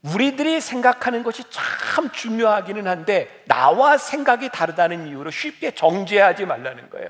우리들이 0.02 0.62
생각하는 0.62 1.24
것이 1.24 1.44
참 1.50 2.10
중요하기는 2.12 2.88
한데 2.88 3.44
나와 3.48 3.98
생각이 3.98 4.50
다르다는 4.50 5.08
이유로 5.08 5.30
쉽게 5.30 5.72
정죄하지 5.72 6.46
말라는 6.46 6.90
거예요. 6.90 7.10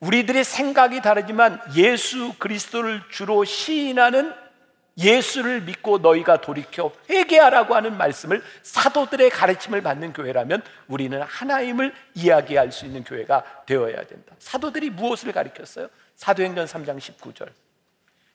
우리들의 0.00 0.44
생각이 0.44 1.02
다르지만 1.02 1.60
예수 1.76 2.32
그리스도를 2.38 3.02
주로 3.10 3.44
시인하는 3.44 4.32
예수를 4.98 5.62
믿고 5.62 5.98
너희가 5.98 6.40
돌이켜 6.40 6.92
회개하라고 7.08 7.74
하는 7.74 7.96
말씀을 7.96 8.42
사도들의 8.62 9.30
가르침을 9.30 9.80
받는 9.80 10.12
교회라면 10.12 10.62
우리는 10.88 11.22
하나님을 11.22 11.94
이야기할 12.14 12.72
수 12.72 12.84
있는 12.84 13.04
교회가 13.04 13.62
되어야 13.66 14.04
된다. 14.04 14.34
사도들이 14.38 14.90
무엇을 14.90 15.32
가르쳤어요? 15.32 15.88
사도행전 16.16 16.66
3장 16.66 16.98
19절. 16.98 17.48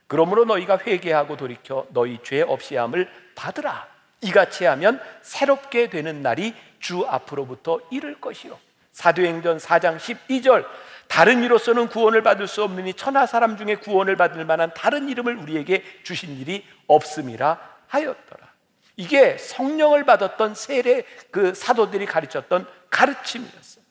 그러므로 0.08 0.46
너희가 0.46 0.80
회개하고 0.80 1.38
돌이켜 1.38 1.86
너희 1.90 2.20
죄 2.24 2.42
없이 2.42 2.76
함을 2.76 3.10
받으라. 3.36 3.88
이같이 4.22 4.64
하면 4.66 5.02
새롭게 5.22 5.90
되는 5.90 6.22
날이 6.22 6.54
주 6.80 7.06
앞으로부터 7.08 7.80
이를 7.92 8.20
것이요. 8.22 8.58
사도행전 8.94 9.58
4장 9.58 9.98
12절. 9.98 10.66
다른 11.08 11.44
이로서는 11.44 11.90
구원을 11.90 12.24
받을 12.24 12.48
수 12.48 12.64
없느니 12.64 12.94
천하 12.94 13.26
사람 13.26 13.58
중에 13.58 13.76
구원을 13.76 14.16
받을 14.16 14.44
만한 14.46 14.72
다른 14.74 15.10
이름을 15.10 15.38
우리에게 15.38 15.84
주신 16.04 16.38
일이 16.38 16.66
없음이라 16.88 17.60
하였더라. 17.88 18.54
이게 18.96 19.38
성령을 19.38 20.06
받았던 20.06 20.56
세례 20.56 21.04
그 21.32 21.54
사도들이 21.54 22.06
가르쳤던 22.06 22.68
가르침이었어요. 22.90 23.84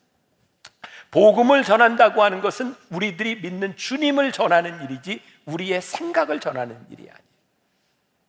복음을 1.10 1.62
전한다고 1.62 2.22
하는 2.22 2.40
것은 2.40 2.74
우리들이 2.90 3.36
믿는 3.36 3.76
주님을 3.76 4.32
전하는 4.32 4.82
일이지 4.82 5.22
우리의 5.44 5.82
생각을 5.82 6.40
전하는 6.40 6.76
일이 6.90 7.02
아니에요. 7.02 7.32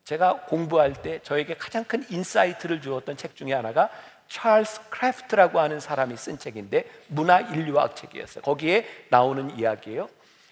제가 0.04 0.42
공부할 0.42 0.92
때 0.92 1.20
저에게 1.22 1.56
가장 1.56 1.84
큰 1.84 2.04
insight를 2.10 2.82
주었던 2.82 3.16
책 3.16 3.36
중에 3.36 3.54
하나가 3.54 3.88
찰스 4.34 4.88
크래프트라고 4.90 5.60
하는 5.60 5.78
사람이 5.78 6.16
쓴 6.16 6.38
책인데 6.38 6.90
문화 7.06 7.38
인류학 7.38 7.94
책이었어요. 7.94 8.42
거기에 8.42 8.84
나오는 9.08 9.56
이야기예요. 9.56 10.08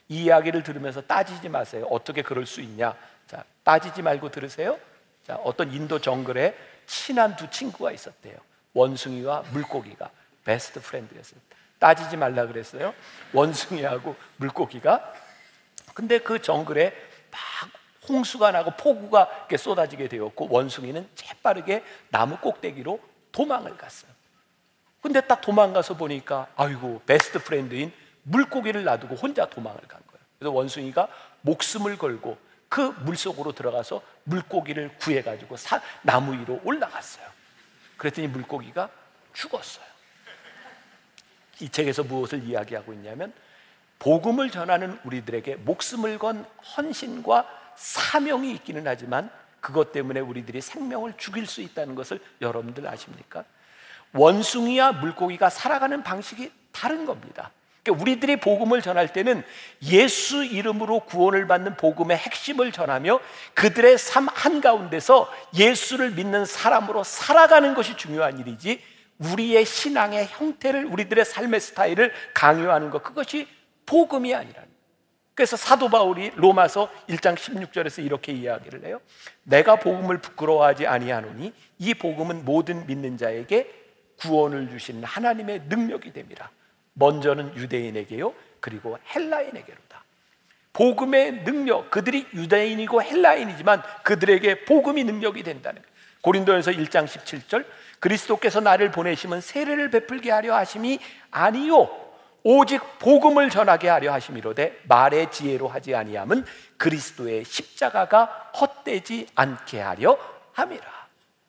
이 0.09 0.23
이야기를 0.25 0.63
들으면서 0.63 1.01
따지지 1.03 1.49
마세요. 1.49 1.89
어떻게 1.91 2.23
그럴 2.23 2.47
수 2.47 2.61
있냐? 2.61 2.95
자, 3.27 3.45
따지지 3.65 4.03
말고 4.03 4.31
들으세요. 4.31 4.79
자, 5.27 5.35
어떤 5.43 5.73
인도 5.73 5.99
정글에 6.01 6.57
친한 6.87 7.35
두 7.35 7.51
친구가 7.51 7.91
있었대요. 7.91 8.37
원숭이와 8.73 9.43
물고기가 9.51 10.11
best 10.45 10.81
friend였어요. 10.81 11.41
따지지 11.81 12.17
말라 12.17 12.47
그랬어요. 12.47 12.95
원숭이하고 13.33 14.15
물고기가. 14.37 15.13
근데 15.93 16.21
그 16.21 16.41
정글에 16.41 16.95
막 17.33 17.41
홍수가 18.09 18.53
나고 18.53 18.71
폭우가 18.77 19.49
쏟아지게 19.59 20.07
되었고 20.07 20.49
원숭이는 20.51 21.09
재빠르게 21.17 21.83
나무 22.11 22.37
꼭대기로 22.37 23.12
도망을 23.33 23.77
갔어요. 23.77 24.13
근데 25.01 25.21
딱 25.21 25.41
도망가서 25.41 25.97
보니까 25.97 26.47
아이고 26.57 27.03
베스트 27.07 27.43
프렌드인 27.43 27.93
물고기를 28.23 28.85
놔두고 28.85 29.17
혼자 29.17 29.47
도망을 29.47 29.81
간 29.89 30.01
거예요. 30.07 30.25
그래서 30.39 30.53
원숭이가 30.53 31.09
목숨을 31.41 31.99
걸고 31.99 32.39
그 32.69 32.81
물속으로 32.81 33.53
들어가서 33.53 34.01
물고기를 34.25 34.97
구해 34.99 35.23
가지고 35.23 35.57
나무 36.03 36.35
위로 36.35 36.61
올라갔어요. 36.65 37.27
그랬더니 37.97 38.29
물고기가 38.29 38.89
죽었어요. 39.35 39.85
이 41.61 41.69
책에서 41.69 42.03
무엇을 42.05 42.45
이야기하고 42.45 42.93
있냐면 42.95 43.33
복음을 43.99 44.51
전하는 44.51 44.99
우리들에게 45.05 45.57
목숨을 45.57 46.19
건 46.19 46.47
헌신과 46.77 47.75
사명이 47.77 48.51
있기는 48.55 48.87
하지만 48.87 49.31
그것 49.63 49.93
때문에 49.93 50.21
우리들이 50.21 50.61
생명을 50.61 51.15
죽일 51.17 51.47
수 51.47 51.63
있다는 51.63 51.95
것을 51.95 52.19
여러분들 52.41 52.87
아십니까? 52.87 53.45
원숭이와 54.13 54.93
물고기가 54.93 55.49
살아가는 55.49 56.03
방식이 56.03 56.51
다른 56.73 57.07
겁니다. 57.07 57.53
그러니까 57.83 58.03
우리들이 58.03 58.37
복음을 58.37 58.83
전할 58.83 59.13
때는 59.13 59.45
예수 59.85 60.45
이름으로 60.45 61.01
구원을 61.01 61.47
받는 61.47 61.77
복음의 61.77 62.17
핵심을 62.17 62.73
전하며 62.73 63.21
그들의 63.55 63.99
삶 63.99 64.27
한가운데서 64.29 65.33
예수를 65.55 66.11
믿는 66.11 66.45
사람으로 66.45 67.05
살아가는 67.05 67.73
것이 67.75 67.97
중요한 67.97 68.41
일이지 68.41 68.83
우리의 69.19 69.65
신앙의 69.65 70.27
형태를 70.27 70.87
우리들의 70.87 71.25
삶의 71.25 71.61
스타일을 71.61 72.13
강요하는 72.35 72.91
것 72.91 73.05
그것이 73.05 73.47
복음이 73.87 74.35
아니라는 74.35 74.72
그래서 75.35 75.57
사도 75.57 75.89
바울이 75.89 76.31
로마서 76.37 76.91
1장 77.09 77.37
16절에서 77.37 78.05
이렇게 78.05 78.33
이야기를 78.33 78.85
해요. 78.85 79.01
내가 79.45 79.77
복음을 79.77 80.19
부끄러워하지 80.19 80.87
아니하노니 80.87 81.53
이 81.79 81.95
복음은 81.95 82.45
모든 82.45 82.87
믿는 82.87 83.17
자에게 83.17 83.71
구원을 84.21 84.69
주시는 84.71 85.05
하나님의 85.05 85.63
능력이 85.69 86.13
됩니다. 86.13 86.51
먼저는 86.95 87.57
유대인에게요. 87.57 88.35
그리고 88.61 88.99
헬라인에게로다. 89.15 90.05
복음의 90.75 91.45
능력, 91.45 91.91
그들이 91.91 92.27
유대인이고 92.35 93.03
헬라인이지만 93.03 93.83
그들에게 94.05 94.65
복음이 94.65 95.05
능력이 95.05 95.43
된다는 95.43 95.83
거예요. 95.83 95.93
고린도에서 96.23 96.71
1장 96.71 97.07
17절 97.07 97.65
그리스도께서 98.01 98.61
나를 98.61 98.91
보내시면 98.91 99.41
세례를 99.41 99.91
베풀게 99.91 100.31
하려 100.31 100.55
하심이 100.55 100.99
아니요 101.31 102.02
오직 102.45 102.81
복음을 102.99 103.51
전하게 103.51 103.89
하려 103.89 104.13
하심이로되 104.13 104.83
말의 104.85 105.31
지혜로 105.31 105.69
하지 105.69 105.95
아니함은 105.95 106.45
그리스도의 106.77 107.45
십자가가 107.45 108.51
헛되지 108.59 109.29
않게 109.35 109.81
하려 109.81 110.19
함이라. 110.53 110.85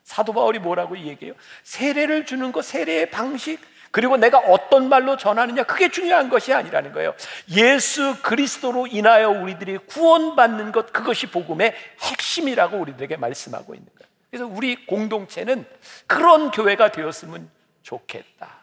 사도 0.03 0.34
바울이 0.34 0.60
뭐라고 0.60 0.97
얘기해요? 0.97 1.34
세례를 1.63 2.25
주는 2.25 2.51
것, 2.51 2.63
세례의 2.63 3.10
방식, 3.10 3.60
그리고 3.91 4.17
내가 4.17 4.39
어떤 4.39 4.89
말로 4.89 5.17
전하느냐, 5.17 5.63
그게 5.63 5.89
중요한 5.89 6.27
것이 6.29 6.51
아니라는 6.51 6.93
거예요. 6.93 7.13
예수 7.51 8.17
그리스도로 8.23 8.88
인하여 8.88 9.29
우리들이 9.29 9.77
구원받는 9.86 10.71
것, 10.71 10.91
그것이 10.91 11.27
복음의 11.27 11.75
핵심이라고 12.01 12.77
우리들에게 12.77 13.17
말씀하고 13.17 13.75
있는 13.75 13.88
거예요. 13.97 14.12
그래서 14.32 14.47
우리 14.47 14.88
공동체는 14.88 15.65
그런 16.08 16.49
교회가 16.49 16.91
되었으면 16.91 17.51
좋겠다. 17.84 18.62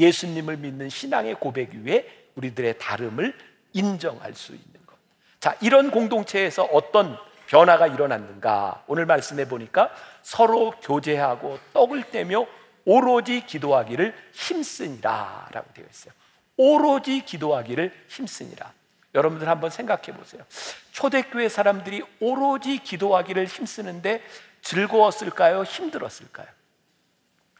예수님을 0.00 0.56
믿는 0.56 0.88
신앙의 0.88 1.34
고백 1.34 1.74
위에 1.74 2.06
우리들의 2.34 2.78
다름을 2.78 3.36
인정할 3.72 4.34
수 4.34 4.52
있는 4.52 4.86
것. 4.86 4.96
자, 5.38 5.56
이런 5.60 5.90
공동체에서 5.90 6.64
어떤 6.64 7.16
변화가 7.46 7.88
일어났는가? 7.88 8.84
오늘 8.86 9.06
말씀해 9.06 9.48
보니까 9.48 9.90
서로 10.22 10.72
교제하고 10.82 11.58
떡을 11.72 12.10
떼며 12.10 12.46
오로지 12.84 13.44
기도하기를 13.44 14.14
힘쓰니라 14.32 15.48
라고 15.52 15.72
되어 15.74 15.84
있어요. 15.90 16.12
오로지 16.56 17.24
기도하기를 17.24 17.92
힘쓰니라. 18.08 18.72
여러분들 19.14 19.48
한번 19.48 19.70
생각해 19.70 20.16
보세요. 20.16 20.44
초대교회 20.92 21.48
사람들이 21.48 22.02
오로지 22.20 22.78
기도하기를 22.78 23.46
힘쓰는데 23.46 24.22
즐거웠을까요? 24.62 25.64
힘들었을까요? 25.64 26.46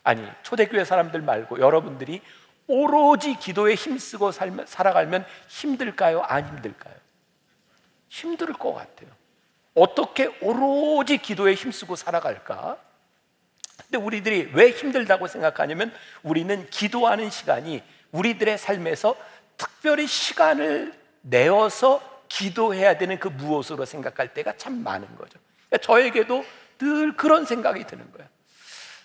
아니 0.03 0.27
초대교회 0.43 0.85
사람들 0.85 1.23
말고 1.23 1.61
여러분들이 1.61 2.23
오로지 2.67 3.35
기도에 3.35 3.75
힘쓰고 3.75 4.33
살면, 4.33 4.67
살아가면 4.67 5.25
힘들까요? 5.49 6.23
안 6.23 6.47
힘들까요? 6.47 6.95
힘들 8.09 8.53
것 8.53 8.73
같아요. 8.75 9.11
어떻게 9.75 10.27
오로지 10.41 11.19
기도에 11.19 11.55
힘쓰고 11.55 11.97
살아갈까? 11.97 12.77
근데 13.79 13.99
우리들이 13.99 14.51
왜 14.55 14.71
힘들다고 14.71 15.27
생각하냐면 15.27 15.93
우리는 16.23 16.69
기도하는 16.71 17.31
시간이 17.31 17.83
우리들의 18.13 18.59
삶에서 18.59 19.17
특별히 19.57 20.07
시간을 20.07 20.95
내어서 21.23 22.01
기도해야 22.29 22.99
되는 22.99 23.19
그 23.19 23.29
무엇으로 23.29 23.85
생각할 23.85 24.33
때가 24.33 24.57
참 24.57 24.83
많은 24.83 25.09
거죠. 25.17 25.39
그러니까 25.69 25.79
저에게도 25.85 26.45
늘 26.79 27.17
그런 27.17 27.45
생각이 27.45 27.85
드는 27.85 28.11
거예요. 28.13 28.29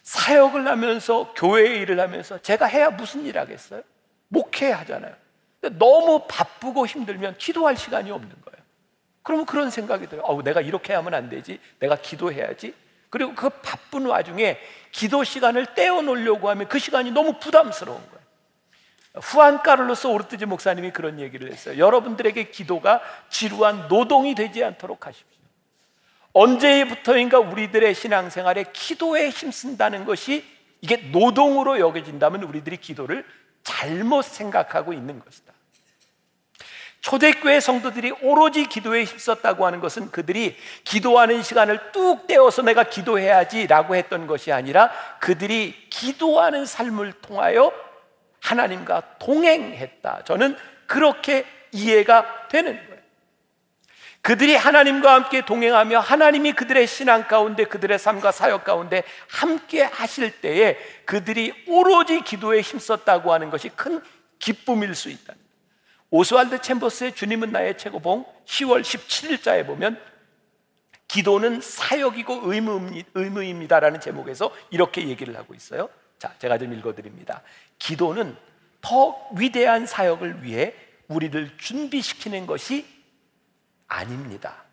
사역을 0.05 0.67
하면서 0.67 1.33
교회 1.35 1.77
일을 1.77 1.99
하면서 1.99 2.37
제가 2.37 2.67
해야 2.67 2.91
무슨 2.91 3.25
일 3.25 3.39
하겠어요? 3.39 3.81
목회 4.27 4.71
하잖아요. 4.71 5.15
너무 5.79 6.27
바쁘고 6.27 6.85
힘들면 6.85 7.37
기도할 7.39 7.75
시간이 7.75 8.11
없는 8.11 8.29
거예요. 8.29 8.65
그러면 9.23 9.47
그런 9.47 9.71
생각이 9.71 10.05
들어요. 10.05 10.23
어, 10.27 10.43
내가 10.43 10.61
이렇게 10.61 10.93
하면 10.93 11.15
안 11.15 11.27
되지. 11.27 11.59
내가 11.79 11.95
기도해야지. 11.95 12.75
그리고 13.09 13.33
그 13.33 13.49
바쁜 13.49 14.05
와중에 14.05 14.59
기도 14.91 15.23
시간을 15.23 15.73
떼어 15.73 16.03
놓으려고 16.03 16.49
하면 16.51 16.67
그 16.67 16.77
시간이 16.77 17.09
너무 17.09 17.39
부담스러운 17.39 17.97
거예요. 17.97 18.25
후안 19.15 19.63
카를로스 19.63 20.05
오르트지 20.05 20.45
목사님이 20.45 20.91
그런 20.91 21.19
얘기를 21.19 21.51
했어요. 21.51 21.79
여러분들에게 21.79 22.51
기도가 22.51 23.01
지루한 23.29 23.87
노동이 23.87 24.35
되지 24.35 24.63
않도록 24.63 25.07
하십시오. 25.07 25.34
언제부터인가 26.35 27.39
우리들의 27.39 27.95
신앙생활에 27.95 28.65
기도에 28.73 29.29
힘쓴다는 29.29 30.03
것이 30.03 30.43
이게 30.81 30.97
노동으로 30.97 31.79
여겨진다면 31.79 32.43
우리들이 32.43 32.77
기도를 32.77 33.25
잘못 33.63 34.23
생각하고 34.23 34.91
있는 34.91 35.19
것이다. 35.19 35.53
초대교회 36.99 37.59
성도들이 37.59 38.11
오로지 38.21 38.65
기도에 38.65 39.05
힘썼다고 39.05 39.65
하는 39.65 39.79
것은 39.79 40.11
그들이 40.11 40.57
기도하는 40.83 41.41
시간을 41.41 41.91
뚝 41.91 42.27
떼어서 42.27 42.63
내가 42.63 42.83
기도해야지라고 42.83 43.95
했던 43.95 44.27
것이 44.27 44.51
아니라 44.51 44.91
그들이 45.19 45.87
기도하는 45.89 46.65
삶을 46.65 47.13
통하여 47.21 47.71
하나님과 48.41 49.19
동행했다. 49.19 50.23
저는 50.25 50.57
그렇게 50.85 51.45
이해가 51.71 52.47
되는 52.49 52.75
거예요. 52.87 53.04
그들이 54.25 54.55
하나님과 54.55 55.13
함께 55.13 55.45
동행하며 55.45 55.99
하나님이 55.99 56.53
그들의 56.53 56.87
신앙 56.87 57.27
가운데 57.27 57.63
그들의 57.63 57.99
삶과 57.99 58.31
사역 58.31 58.63
가운데 58.63 59.03
함께 59.29 59.83
하실 59.83 60.41
때에 60.41 60.79
그들이 61.05 61.53
오로지 61.67 62.21
기도에 62.21 62.61
힘썼다고 62.61 63.31
하는 63.31 63.51
것이 63.51 63.69
큰 63.69 64.01
기쁨일 64.39 64.95
수 64.95 65.11
있다. 65.11 65.35
오스왈드 66.09 66.59
챔버스의 66.59 67.13
주님은 67.13 67.51
나의 67.51 67.77
최고봉 67.77 68.25
10월 68.47 68.81
17일자에 68.81 69.63
보면 69.67 70.01
기도는 71.07 71.61
사역이고 71.61 72.51
의무입니다 73.13 73.79
라는 73.79 74.01
제목에서 74.01 74.51
이렇게 74.71 75.07
얘기를 75.07 75.37
하고 75.37 75.53
있어요. 75.53 75.87
자, 76.17 76.33
제가 76.39 76.57
좀 76.57 76.73
읽어드립니다. 76.73 77.43
기도는 77.77 78.35
더 78.81 79.15
위대한 79.37 79.85
사역을 79.85 80.43
위해 80.43 80.73
우리를 81.09 81.59
준비시키는 81.59 82.47
것이 82.47 82.94
아닙니다. 83.87 84.63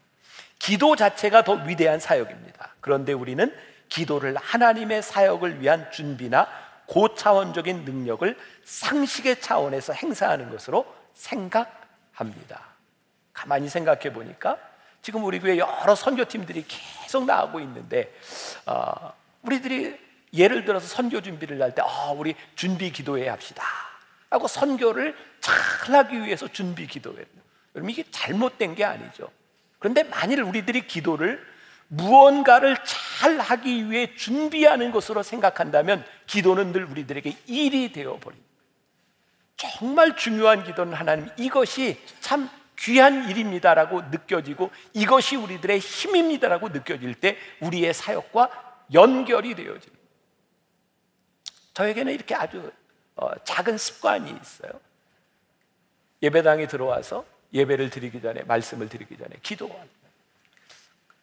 기도 0.59 0.96
자체가 0.96 1.44
더 1.44 1.55
위대한 1.55 1.98
사역입니다. 1.98 2.75
그런데 2.81 3.12
우리는 3.12 3.55
기도를 3.88 4.37
하나님의 4.37 5.03
사역을 5.03 5.61
위한 5.61 5.90
준비나 5.90 6.48
고차원적인 6.87 7.85
능력을 7.85 8.38
상식의 8.64 9.40
차원에서 9.40 9.92
행사하는 9.92 10.51
것으로 10.51 10.87
생각합니다. 11.14 12.61
가만히 13.33 13.68
생각해 13.68 14.12
보니까 14.12 14.59
지금 15.01 15.25
우리 15.25 15.40
교회 15.40 15.59
여러 15.59 15.94
선교팀들이 15.94 16.64
계속 16.68 17.25
나오고 17.25 17.61
있는데 17.61 18.14
어, 18.66 19.12
우리들이 19.42 19.98
예를 20.33 20.64
들어서 20.64 20.87
선교 20.87 21.20
준비를 21.20 21.61
할 21.61 21.75
때 21.75 21.83
어, 21.83 22.14
우리 22.16 22.35
준비 22.55 22.90
기도회 22.92 23.29
합시다 23.29 23.64
하고 24.31 24.46
선교를 24.48 25.16
잘 25.40 25.55
하기 25.94 26.22
위해서 26.22 26.46
준비 26.48 26.87
기도회를 26.87 27.27
여러분 27.74 27.90
이게 27.90 28.04
잘못된 28.11 28.74
게 28.74 28.85
아니죠. 28.85 29.30
그런데 29.78 30.04
만일 30.04 30.42
우리들이 30.42 30.87
기도를 30.87 31.44
무언가를 31.88 32.76
잘 32.85 33.38
하기 33.38 33.90
위해 33.90 34.14
준비하는 34.16 34.92
것으로 34.92 35.22
생각한다면 35.22 36.04
기도는 36.26 36.72
늘 36.72 36.85
우리들에게 36.85 37.37
일이 37.46 37.92
되어 37.92 38.18
버립니다. 38.18 38.50
정말 39.56 40.16
중요한 40.16 40.64
기도는 40.64 40.94
하나님 40.94 41.28
이것이 41.37 42.00
참 42.20 42.48
귀한 42.78 43.28
일입니다라고 43.28 44.02
느껴지고 44.11 44.70
이것이 44.92 45.37
우리들의 45.37 45.78
힘입니다라고 45.78 46.70
느껴질 46.70 47.14
때 47.14 47.37
우리의 47.61 47.94
사역과 47.94 48.50
연결이 48.94 49.54
되어집니다. 49.54 50.02
저에게는 51.74 52.12
이렇게 52.12 52.35
아주 52.35 52.72
어, 53.16 53.35
작은 53.44 53.78
습관이 53.78 54.30
있어요. 54.30 54.72
예배당에 56.22 56.66
들어와서 56.66 57.24
예배를 57.53 57.91
드리기 57.91 58.21
전에 58.23 58.43
말씀을 58.43 58.88
드리기 58.88 59.17
전에 59.17 59.31
기도하는 59.43 59.88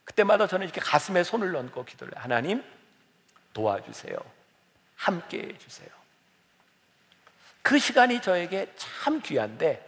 그때마다 0.03 0.47
저는 0.47 0.65
이렇게 0.65 0.81
가슴에 0.81 1.23
손을 1.23 1.55
얹고 1.55 1.85
기도를 1.85 2.13
해요. 2.13 2.21
하나님 2.23 2.63
도와주세요. 3.53 4.17
함께 4.95 5.39
해주세요. 5.39 5.89
그 7.61 7.77
시간이 7.77 8.21
저에게 8.21 8.71
참 8.75 9.21
귀한데 9.21 9.87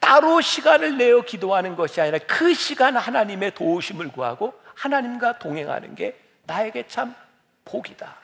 따로 0.00 0.40
시간을 0.40 0.98
내어 0.98 1.22
기도하는 1.22 1.76
것이 1.76 2.00
아니라 2.00 2.18
그 2.26 2.54
시간 2.54 2.96
하나님의 2.96 3.54
도우심을 3.54 4.08
구하고 4.08 4.58
하나님과 4.74 5.38
동행하는 5.38 5.94
게 5.94 6.18
나에게 6.44 6.86
참 6.86 7.14
복이다. 7.64 8.16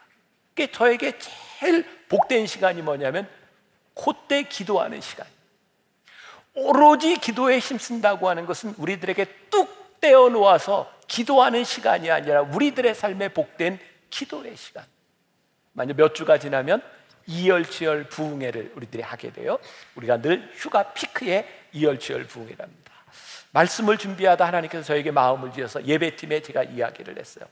그게 0.51 0.71
저에게 0.71 1.19
제일 1.19 1.85
복된 2.09 2.47
시간이 2.47 2.83
뭐냐면 2.83 3.29
그때 3.95 4.43
기도하는 4.43 5.01
시간. 5.01 5.27
오로지 6.55 7.17
기도에 7.17 7.59
힘쓴다고 7.59 8.29
하는 8.29 8.47
것은 8.47 8.75
우리들에게 8.77 9.25
뚝 9.51 10.01
떼어 10.01 10.29
놓아서 10.29 10.93
기도하는 11.07 11.65
시간이 11.65 12.11
아니라 12.11 12.43
우리들의 12.43 12.95
삶에 12.95 13.29
복된 13.29 13.79
기도의 14.11 14.57
시간. 14.57 14.85
만약 15.73 15.97
몇 15.97 16.15
주가 16.15 16.39
지나면 16.39 16.83
이열치열 17.27 18.09
부흥회를 18.09 18.73
우리들이 18.75 19.03
하게 19.03 19.33
돼요. 19.33 19.59
우리가 19.95 20.21
늘 20.21 20.51
휴가 20.55 20.93
피크에 20.93 21.49
이열치열 21.73 22.25
부흥회랍니다. 22.25 22.93
말씀을 23.53 23.99
준비하다 23.99 24.47
하나님께서 24.47 24.83
저에게 24.85 25.11
마음을 25.11 25.53
주셔서 25.53 25.85
예배팀에 25.85 26.41
제가 26.41 26.65
이야기를 26.65 27.19
했어요. 27.19 27.45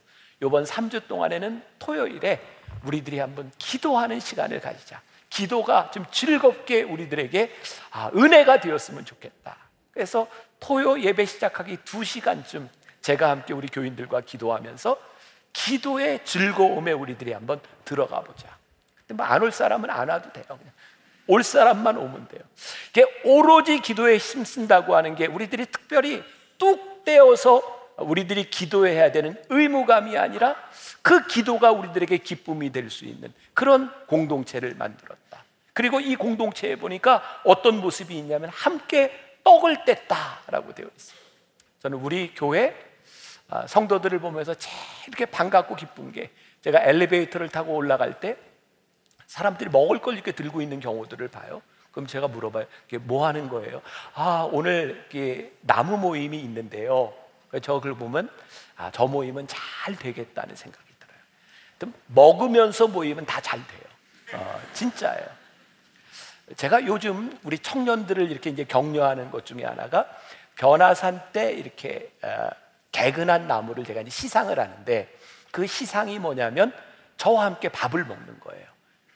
이번 0.43 0.63
3주 0.63 1.07
동안에는 1.07 1.63
토요일에 1.79 2.41
우리들이 2.83 3.19
한번 3.19 3.51
기도하는 3.57 4.19
시간을 4.19 4.59
가지자. 4.59 5.01
기도가 5.31 5.89
좀 5.91 6.05
즐겁게 6.11 6.83
우리들에게 6.83 7.51
아, 7.91 8.11
은혜가 8.13 8.59
되었으면 8.59 9.05
좋겠다. 9.05 9.57
그래서 9.91 10.27
토요 10.59 10.99
예배 11.01 11.25
시작하기 11.25 11.77
2시간쯤 11.77 12.67
제가 13.01 13.29
함께 13.31 13.53
우리 13.53 13.67
교인들과 13.67 14.21
기도하면서 14.21 14.97
기도의 15.53 16.23
즐거움에 16.25 16.91
우리들이 16.91 17.33
한번 17.33 17.59
들어가 17.83 18.21
보자. 18.21 18.47
근데 19.07 19.15
뭐 19.15 19.25
안 19.25 19.41
올 19.41 19.51
사람은 19.51 19.89
안 19.89 20.09
와도 20.09 20.31
돼요. 20.31 20.45
그냥 20.47 20.71
올 21.27 21.43
사람만 21.43 21.97
오면 21.97 22.27
돼요. 22.27 22.41
이게 22.89 23.05
오로지 23.23 23.79
기도에 23.79 24.17
힘쓴다고 24.17 24.95
하는 24.95 25.15
게 25.15 25.25
우리들이 25.27 25.65
특별히 25.67 26.23
뚝 26.57 27.03
떼어서 27.05 27.80
우리들이 28.01 28.49
기도해야 28.49 29.11
되는 29.11 29.41
의무감이 29.49 30.17
아니라 30.17 30.55
그 31.01 31.25
기도가 31.27 31.71
우리들에게 31.71 32.17
기쁨이 32.19 32.71
될 32.71 32.89
수 32.89 33.05
있는 33.05 33.33
그런 33.53 33.91
공동체를 34.07 34.75
만들었다. 34.75 35.43
그리고 35.73 35.99
이 35.99 36.15
공동체에 36.15 36.75
보니까 36.75 37.23
어떤 37.45 37.79
모습이 37.79 38.17
있냐면 38.17 38.49
함께 38.49 39.11
떡을 39.43 39.85
뗐다라고 39.85 40.75
되어 40.75 40.87
있어요. 40.95 41.17
저는 41.81 41.97
우리 41.99 42.33
교회 42.35 42.75
아, 43.49 43.65
성도들을 43.67 44.19
보면서 44.19 44.53
제일 44.53 45.27
반갑고 45.31 45.75
기쁜 45.75 46.11
게 46.11 46.29
제가 46.61 46.83
엘리베이터를 46.83 47.49
타고 47.49 47.73
올라갈 47.75 48.19
때 48.19 48.37
사람들이 49.27 49.69
먹을 49.69 49.99
걸 49.99 50.13
이렇게 50.15 50.31
들고 50.31 50.61
있는 50.61 50.79
경우들을 50.79 51.27
봐요. 51.29 51.61
그럼 51.91 52.07
제가 52.07 52.27
물어봐요. 52.27 52.65
이게 52.87 52.97
뭐 52.97 53.25
하는 53.25 53.49
거예요? 53.49 53.81
아, 54.13 54.47
오늘 54.51 55.05
이게 55.09 55.51
나무 55.61 55.97
모임이 55.97 56.39
있는데요. 56.39 57.13
저걸 57.59 57.95
보면 57.95 58.29
아, 58.77 58.91
저 58.93 59.05
모임은 59.07 59.47
잘 59.47 59.95
되겠다는 59.95 60.55
생각이 60.55 60.85
들어요. 60.99 61.93
먹으면서 62.07 62.87
모임은 62.87 63.25
다 63.25 63.41
잘 63.41 63.59
돼요. 63.67 64.39
어, 64.41 64.61
진짜예요. 64.73 65.27
제가 66.55 66.85
요즘 66.85 67.37
우리 67.43 67.57
청년들을 67.59 68.31
이렇게 68.31 68.49
이제 68.49 68.63
격려하는 68.63 69.31
것 69.31 69.45
중에 69.45 69.63
하나가 69.63 70.05
변화산 70.55 71.21
때 71.33 71.51
이렇게 71.53 72.11
어, 72.21 72.49
개근한 72.91 73.47
나무를 73.47 73.83
제가 73.85 74.01
이제 74.01 74.09
시상을 74.09 74.57
하는데 74.59 75.13
그 75.51 75.67
시상이 75.67 76.19
뭐냐면 76.19 76.73
저와 77.17 77.45
함께 77.45 77.69
밥을 77.69 78.05
먹는 78.05 78.39
거예요. 78.39 78.65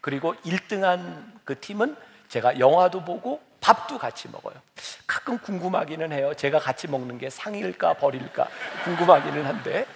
그리고 0.02 0.36
1등한 0.36 1.34
그 1.43 1.60
팀은 1.60 1.95
제가 2.30 2.60
영화도 2.60 3.04
보고 3.04 3.41
밥도 3.62 3.98
같이 3.98 4.30
먹어요. 4.30 4.56
가끔 5.26 5.40
궁금하기는 5.40 6.12
해요. 6.12 6.36
제가 6.36 6.60
같이 6.60 6.88
먹는 6.88 7.18
게 7.18 7.32
상일까 7.32 7.96
버릴까 7.96 8.48
궁금하기는 8.84 9.44
한데 9.44 9.88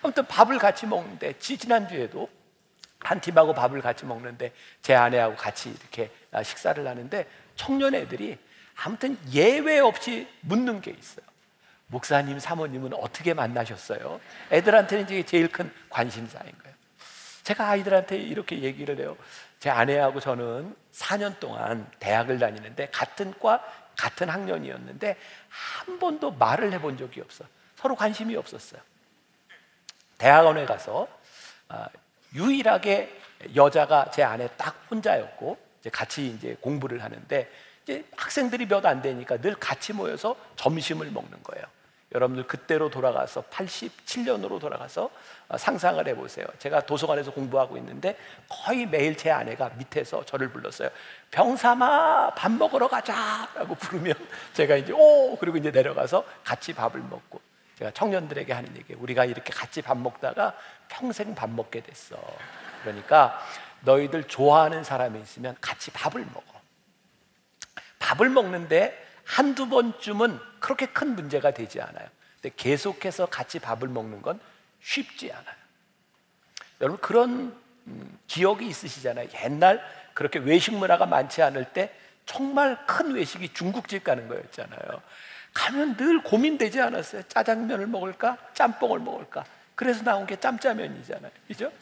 아무튼 0.00 0.24
밥을 0.24 0.58
같이 0.58 0.86
먹는데 0.86 1.34
지난주에도 1.38 2.26
한 3.00 3.20
팀하고 3.20 3.52
밥을 3.52 3.82
같이 3.82 4.06
먹는데 4.06 4.50
제 4.80 4.94
아내하고 4.94 5.36
같이 5.36 5.68
이렇게 5.68 6.10
식사를 6.42 6.84
하는데 6.84 7.26
청년 7.54 7.94
애들이 7.94 8.38
아무튼 8.82 9.18
예외 9.30 9.78
없이 9.78 10.26
묻는 10.40 10.80
게 10.80 10.90
있어요. 10.90 11.26
목사님, 11.88 12.38
사모님은 12.38 12.94
어떻게 12.94 13.34
만나셨어요? 13.34 14.20
애들한테는 14.50 15.04
이제 15.04 15.22
제일 15.22 15.48
큰 15.48 15.70
관심사인 15.90 16.50
거예요. 16.62 16.76
제가 17.42 17.68
아이들한테 17.68 18.16
이렇게 18.16 18.60
얘기를 18.60 18.98
해요. 18.98 19.16
제 19.58 19.70
아내하고 19.70 20.20
저는 20.20 20.74
4년 20.92 21.40
동안 21.40 21.90
대학을 21.98 22.38
다니는데 22.38 22.88
같은 22.90 23.34
과, 23.40 23.62
같은 23.98 24.30
학년이었는데 24.30 25.16
한 25.50 25.98
번도 25.98 26.30
말을 26.32 26.72
해본 26.72 26.96
적이 26.96 27.20
없어. 27.20 27.44
서로 27.76 27.94
관심이 27.96 28.34
없었어요. 28.36 28.80
대학원에 30.16 30.64
가서 30.64 31.08
아, 31.68 31.88
유일하게 32.34 33.20
여자가 33.54 34.10
제 34.10 34.22
아내 34.22 34.48
딱 34.56 34.86
혼자였고 34.90 35.58
이제 35.80 35.90
같이 35.90 36.26
이제 36.28 36.56
공부를 36.60 37.02
하는데 37.02 37.50
이제 37.82 38.04
학생들이 38.16 38.66
몇 38.66 38.86
안 38.86 39.02
되니까 39.02 39.36
늘 39.38 39.54
같이 39.54 39.92
모여서 39.92 40.36
점심을 40.56 41.10
먹는 41.10 41.42
거예요. 41.42 41.64
여러분들 42.12 42.46
그때로 42.46 42.88
돌아가서 42.88 43.42
87년으로 43.42 44.58
돌아가서 44.58 45.10
어, 45.48 45.58
상상을 45.58 46.06
해보세요. 46.08 46.46
제가 46.58 46.80
도서관에서 46.80 47.32
공부하고 47.32 47.76
있는데 47.76 48.16
거의 48.48 48.86
매일 48.86 49.16
제 49.16 49.30
아내가 49.30 49.70
밑에서 49.76 50.24
저를 50.24 50.50
불렀어요. 50.50 50.88
병삼아 51.30 52.34
밥 52.34 52.52
먹으러 52.52 52.88
가자라고 52.88 53.74
부르면 53.74 54.14
제가 54.54 54.76
이제 54.76 54.92
오 54.94 55.36
그리고 55.36 55.58
이제 55.58 55.70
내려가서 55.70 56.24
같이 56.44 56.72
밥을 56.72 57.00
먹고 57.00 57.40
제가 57.78 57.90
청년들에게 57.90 58.52
하는 58.52 58.74
얘기 58.76 58.94
우리가 58.94 59.26
이렇게 59.26 59.52
같이 59.52 59.82
밥 59.82 59.98
먹다가 59.98 60.54
평생 60.88 61.34
밥 61.34 61.50
먹게 61.50 61.82
됐어. 61.82 62.16
그러니까 62.82 63.38
너희들 63.82 64.24
좋아하는 64.24 64.82
사람이 64.82 65.20
있으면 65.20 65.56
같이 65.60 65.90
밥을 65.90 66.24
먹어. 66.24 66.42
밥을 67.98 68.30
먹는데 68.30 69.06
한두 69.24 69.68
번쯤은 69.68 70.47
그렇게 70.60 70.86
큰 70.86 71.14
문제가 71.14 71.52
되지 71.52 71.80
않아요. 71.80 72.08
근데 72.40 72.54
계속해서 72.56 73.26
같이 73.26 73.58
밥을 73.58 73.88
먹는 73.88 74.22
건 74.22 74.40
쉽지 74.82 75.32
않아요. 75.32 75.56
여러분 76.80 77.00
그런 77.00 77.56
음, 77.86 78.18
기억이 78.26 78.66
있으시잖아요. 78.66 79.28
옛날 79.42 79.82
그렇게 80.14 80.38
외식 80.38 80.74
문화가 80.74 81.06
많지 81.06 81.42
않을 81.42 81.72
때 81.72 81.92
정말 82.26 82.86
큰 82.86 83.12
외식이 83.12 83.54
중국집 83.54 84.04
가는 84.04 84.28
거였잖아요. 84.28 85.02
가면 85.54 85.96
늘 85.96 86.22
고민되지 86.22 86.80
않았어요. 86.80 87.22
짜장면을 87.22 87.86
먹을까? 87.86 88.36
짬뽕을 88.54 89.00
먹을까? 89.00 89.44
그래서 89.74 90.04
나온 90.04 90.26
게 90.26 90.36
짬짜면이잖아요. 90.36 91.30
그죠? 91.46 91.72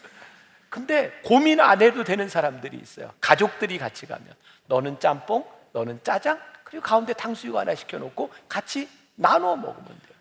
근데 0.68 1.10
고민 1.24 1.60
안 1.60 1.80
해도 1.82 2.04
되는 2.04 2.28
사람들이 2.28 2.76
있어요. 2.76 3.12
가족들이 3.20 3.78
같이 3.78 4.06
가면. 4.06 4.26
너는 4.66 5.00
짬뽕, 5.00 5.44
너는 5.72 6.00
짜장, 6.02 6.38
그리고 6.66 6.82
가운데 6.82 7.12
탕수육 7.12 7.54
하나 7.54 7.74
시켜놓고 7.76 8.30
같이 8.48 8.88
나눠 9.14 9.54
먹으면 9.54 9.86
돼요. 9.86 10.16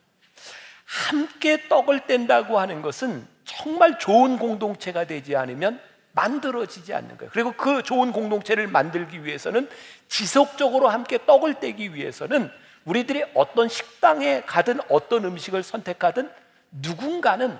함께 0.85 1.67
떡을 1.67 2.05
뗀다고 2.05 2.59
하는 2.59 2.83
것은 2.83 3.27
정말 3.45 3.97
좋은 3.97 4.37
공동체가 4.37 5.05
되지 5.05 5.35
않으면 5.35 5.81
만들어지지 6.11 6.93
않는 6.93 7.17
거예요. 7.17 7.31
그리고 7.33 7.51
그 7.53 7.81
좋은 7.81 8.11
공동체를 8.11 8.67
만들기 8.67 9.25
위해서는 9.25 9.67
지속적으로 10.07 10.87
함께 10.87 11.17
떡을 11.25 11.55
떼기 11.59 11.95
위해서는 11.95 12.51
우리들이 12.85 13.25
어떤 13.33 13.67
식당에 13.67 14.43
가든 14.43 14.81
어떤 14.87 15.25
음식을 15.25 15.63
선택하든 15.63 16.31
누군가는 16.69 17.59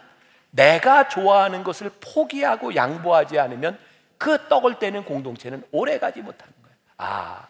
내가 0.51 1.09
좋아하는 1.09 1.63
것을 1.63 1.89
포기하고 1.99 2.75
양보하지 2.75 3.39
않으면 3.39 3.79
그 4.19 4.47
떡을 4.47 4.77
떼는 4.77 5.05
공동체는 5.05 5.63
오래 5.71 5.97
가지 5.97 6.21
못하는 6.21 6.53
거예요. 6.61 6.77
아, 6.97 7.47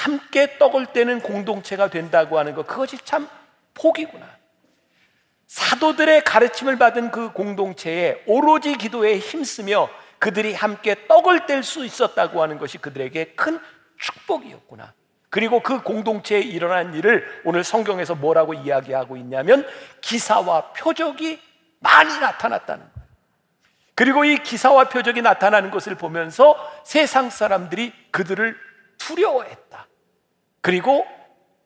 함께 0.00 0.56
떡을 0.56 0.94
떼는 0.94 1.20
공동체가 1.20 1.90
된다고 1.90 2.38
하는 2.38 2.54
것, 2.54 2.66
그것이 2.66 2.96
참 3.04 3.28
복이구나. 3.74 4.26
사도들의 5.46 6.24
가르침을 6.24 6.78
받은 6.78 7.10
그 7.10 7.32
공동체에 7.32 8.22
오로지 8.26 8.76
기도에 8.78 9.18
힘쓰며 9.18 9.90
그들이 10.18 10.54
함께 10.54 11.06
떡을 11.06 11.44
뗄 11.46 11.62
수 11.62 11.84
있었다고 11.84 12.42
하는 12.42 12.56
것이 12.56 12.78
그들에게 12.78 13.34
큰 13.34 13.60
축복이었구나. 13.98 14.94
그리고 15.28 15.60
그 15.60 15.82
공동체에 15.82 16.40
일어난 16.40 16.94
일을 16.94 17.42
오늘 17.44 17.62
성경에서 17.62 18.14
뭐라고 18.14 18.54
이야기하고 18.54 19.18
있냐면 19.18 19.66
기사와 20.00 20.72
표적이 20.72 21.40
많이 21.80 22.18
나타났다는 22.18 22.84
거예요. 22.94 23.08
그리고 23.94 24.24
이 24.24 24.38
기사와 24.38 24.84
표적이 24.88 25.20
나타나는 25.20 25.70
것을 25.70 25.94
보면서 25.94 26.56
세상 26.84 27.28
사람들이 27.28 27.92
그들을 28.10 28.56
두려워했다. 28.96 29.89
그리고 30.60 31.06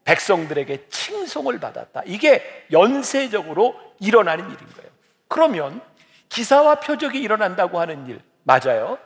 백성들에게 0.04 0.88
칭송을 0.88 1.60
받았다. 1.60 2.02
이게 2.06 2.66
연쇄적으로 2.70 3.74
일어나는 4.00 4.44
일인 4.44 4.58
거예요. 4.58 4.90
그러면 5.28 5.80
기사와 6.28 6.76
표적이 6.76 7.20
일어난다고 7.20 7.80
하는 7.80 8.06
일, 8.06 8.20
맞아요. 8.42 8.98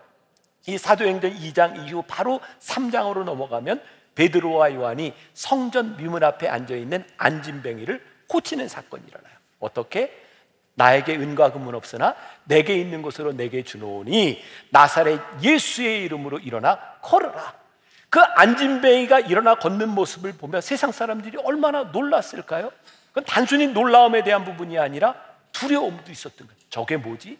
이 0.66 0.76
사도행전 0.76 1.34
2장 1.34 1.86
이후 1.86 2.02
바로 2.06 2.40
3장으로 2.60 3.24
넘어가면 3.24 3.82
베드로와 4.14 4.74
요한이 4.74 5.14
성전 5.32 5.96
미문 5.96 6.24
앞에 6.24 6.48
앉아 6.48 6.74
있는 6.74 7.04
안진뱅이를 7.16 8.04
고치는 8.26 8.68
사건이 8.68 9.04
일어나요. 9.06 9.32
어떻게? 9.60 10.12
나에게 10.74 11.16
은과 11.16 11.52
금은 11.52 11.74
없으나 11.74 12.14
내게 12.44 12.76
있는 12.76 13.02
것으로 13.02 13.32
내게 13.32 13.62
주노니 13.62 14.42
나사렛 14.70 15.20
예수의 15.42 16.04
이름으로 16.04 16.38
일어나 16.38 16.78
걸어라. 17.02 17.54
그 18.10 18.20
안진뱅이가 18.20 19.20
일어나 19.20 19.54
걷는 19.54 19.90
모습을 19.90 20.32
보며 20.32 20.60
세상 20.60 20.92
사람들이 20.92 21.38
얼마나 21.44 21.84
놀랐을까요? 21.84 22.70
그건 23.08 23.24
단순히 23.24 23.66
놀라움에 23.66 24.22
대한 24.22 24.44
부분이 24.44 24.78
아니라 24.78 25.14
두려움도 25.52 26.10
있었던 26.10 26.46
거예요. 26.46 26.60
저게 26.70 26.96
뭐지? 26.96 27.38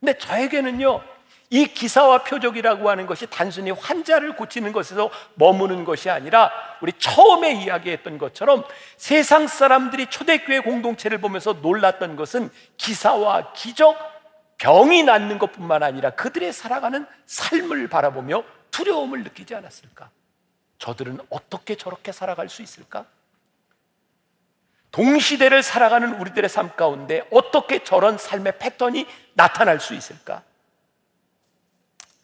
근데 0.00 0.16
저에게는요, 0.18 1.02
이 1.50 1.66
기사와 1.66 2.24
표적이라고 2.24 2.88
하는 2.88 3.06
것이 3.06 3.26
단순히 3.28 3.70
환자를 3.70 4.36
고치는 4.36 4.72
것에서 4.72 5.10
머무는 5.34 5.84
것이 5.84 6.10
아니라 6.10 6.50
우리 6.80 6.92
처음에 6.92 7.52
이야기했던 7.62 8.18
것처럼 8.18 8.64
세상 8.96 9.46
사람들이 9.46 10.06
초대교회 10.06 10.60
공동체를 10.60 11.18
보면서 11.18 11.54
놀랐던 11.54 12.16
것은 12.16 12.50
기사와 12.76 13.52
기적, 13.52 13.96
병이 14.58 15.04
낫는 15.04 15.38
것뿐만 15.38 15.82
아니라 15.82 16.10
그들의 16.10 16.52
살아가는 16.52 17.06
삶을 17.26 17.88
바라보며 17.88 18.42
두려움을 18.74 19.22
느끼지 19.22 19.54
않았을까? 19.54 20.10
저들은 20.78 21.20
어떻게 21.30 21.76
저렇게 21.76 22.10
살아갈 22.10 22.48
수 22.48 22.60
있을까? 22.60 23.06
동시대를 24.90 25.62
살아가는 25.62 26.14
우리들의 26.20 26.50
삶 26.50 26.74
가운데 26.74 27.26
어떻게 27.30 27.84
저런 27.84 28.18
삶의 28.18 28.58
패턴이 28.58 29.06
나타날 29.34 29.78
수 29.78 29.94
있을까? 29.94 30.42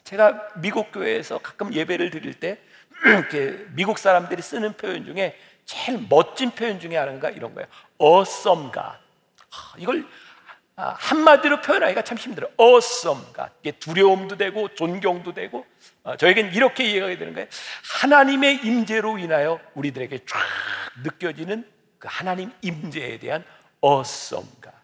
제가 0.02 0.48
미국 0.56 0.90
교회에서 0.90 1.38
가끔 1.38 1.72
예배를 1.72 2.10
드릴 2.10 2.34
때 2.34 2.60
미국 3.74 3.98
사람들이 3.98 4.42
쓰는 4.42 4.72
표현 4.76 5.04
중에 5.04 5.38
제일 5.64 6.04
멋진 6.08 6.50
표현 6.50 6.80
중에 6.80 6.96
하나가 6.96 7.30
이런 7.30 7.54
거예요. 7.54 7.68
awesome. 8.02 8.72
이걸 9.78 10.00
아, 10.00 10.29
한마디로 10.98 11.60
표현하기가 11.60 12.02
참 12.02 12.18
힘들어요. 12.18 12.50
awesome 12.60 13.22
두려움도 13.78 14.36
되고 14.36 14.68
존경도 14.74 15.34
되고 15.34 15.66
어, 16.02 16.16
저에겐 16.16 16.52
이렇게 16.52 16.84
이해가 16.84 17.06
되는 17.06 17.34
거예요. 17.34 17.48
하나님의 18.00 18.60
임재로 18.64 19.18
인하여 19.18 19.60
우리들에게 19.74 20.20
쫙 20.26 20.38
느껴지는 21.02 21.66
그 21.98 22.08
하나님 22.10 22.50
임재에 22.62 23.18
대한 23.18 23.44
God. 24.62 24.76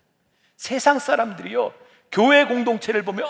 세상 0.57 0.99
사람들이요 0.99 1.73
교회 2.13 2.45
공동체를 2.45 3.03
보면 3.03 3.27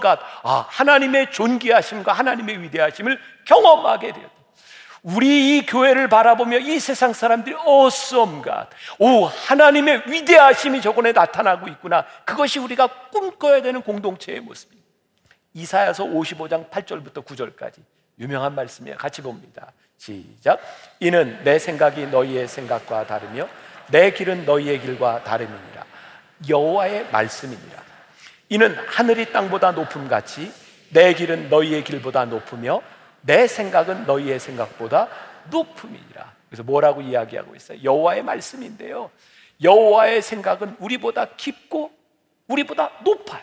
God, 0.00 0.22
아, 0.42 0.66
하나님의 0.68 1.30
존귀하심과 1.32 2.12
하나님의 2.12 2.62
위대하심을 2.62 3.18
경험하게 3.46 4.12
되었다. 4.12 4.35
우리 5.06 5.58
이 5.58 5.66
교회를 5.66 6.08
바라보며 6.08 6.58
이 6.58 6.80
세상 6.80 7.12
사람들이 7.12 7.54
awesome 7.64 8.42
God, 8.42 8.66
오, 8.98 9.24
하나님의 9.26 10.02
위대하심이 10.10 10.80
저번에 10.80 11.12
나타나고 11.12 11.68
있구나. 11.68 12.04
그것이 12.24 12.58
우리가 12.58 12.88
꿈꿔야 13.12 13.62
되는 13.62 13.82
공동체의 13.82 14.40
모습입니다. 14.40 14.84
이사야서 15.54 16.06
55장 16.06 16.68
8절부터 16.70 17.24
9절까지 17.24 17.74
유명한 18.18 18.56
말씀이에요. 18.56 18.96
같이 18.96 19.22
봅니다. 19.22 19.70
시작. 19.96 20.58
이는 20.98 21.38
내 21.44 21.60
생각이 21.60 22.08
너희의 22.08 22.48
생각과 22.48 23.06
다르며 23.06 23.48
내 23.92 24.10
길은 24.10 24.44
너희의 24.44 24.80
길과 24.80 25.22
다름이니라. 25.22 25.84
여호와의 26.48 27.10
말씀이니라. 27.12 27.80
이는 28.48 28.76
하늘이 28.88 29.30
땅보다 29.32 29.70
높음 29.70 30.08
같이 30.08 30.52
내 30.90 31.14
길은 31.14 31.48
너희의 31.48 31.84
길보다 31.84 32.24
높으며 32.24 32.82
내 33.22 33.46
생각은 33.46 34.06
너희의 34.06 34.38
생각보다 34.38 35.08
높음이니라. 35.50 36.34
그래서 36.48 36.62
뭐라고 36.62 37.02
이야기하고 37.02 37.54
있어요? 37.56 37.78
여호와의 37.82 38.22
말씀인데요. 38.22 39.10
여호와의 39.62 40.22
생각은 40.22 40.76
우리보다 40.78 41.26
깊고 41.36 41.90
우리보다 42.48 42.92
높아요. 43.02 43.42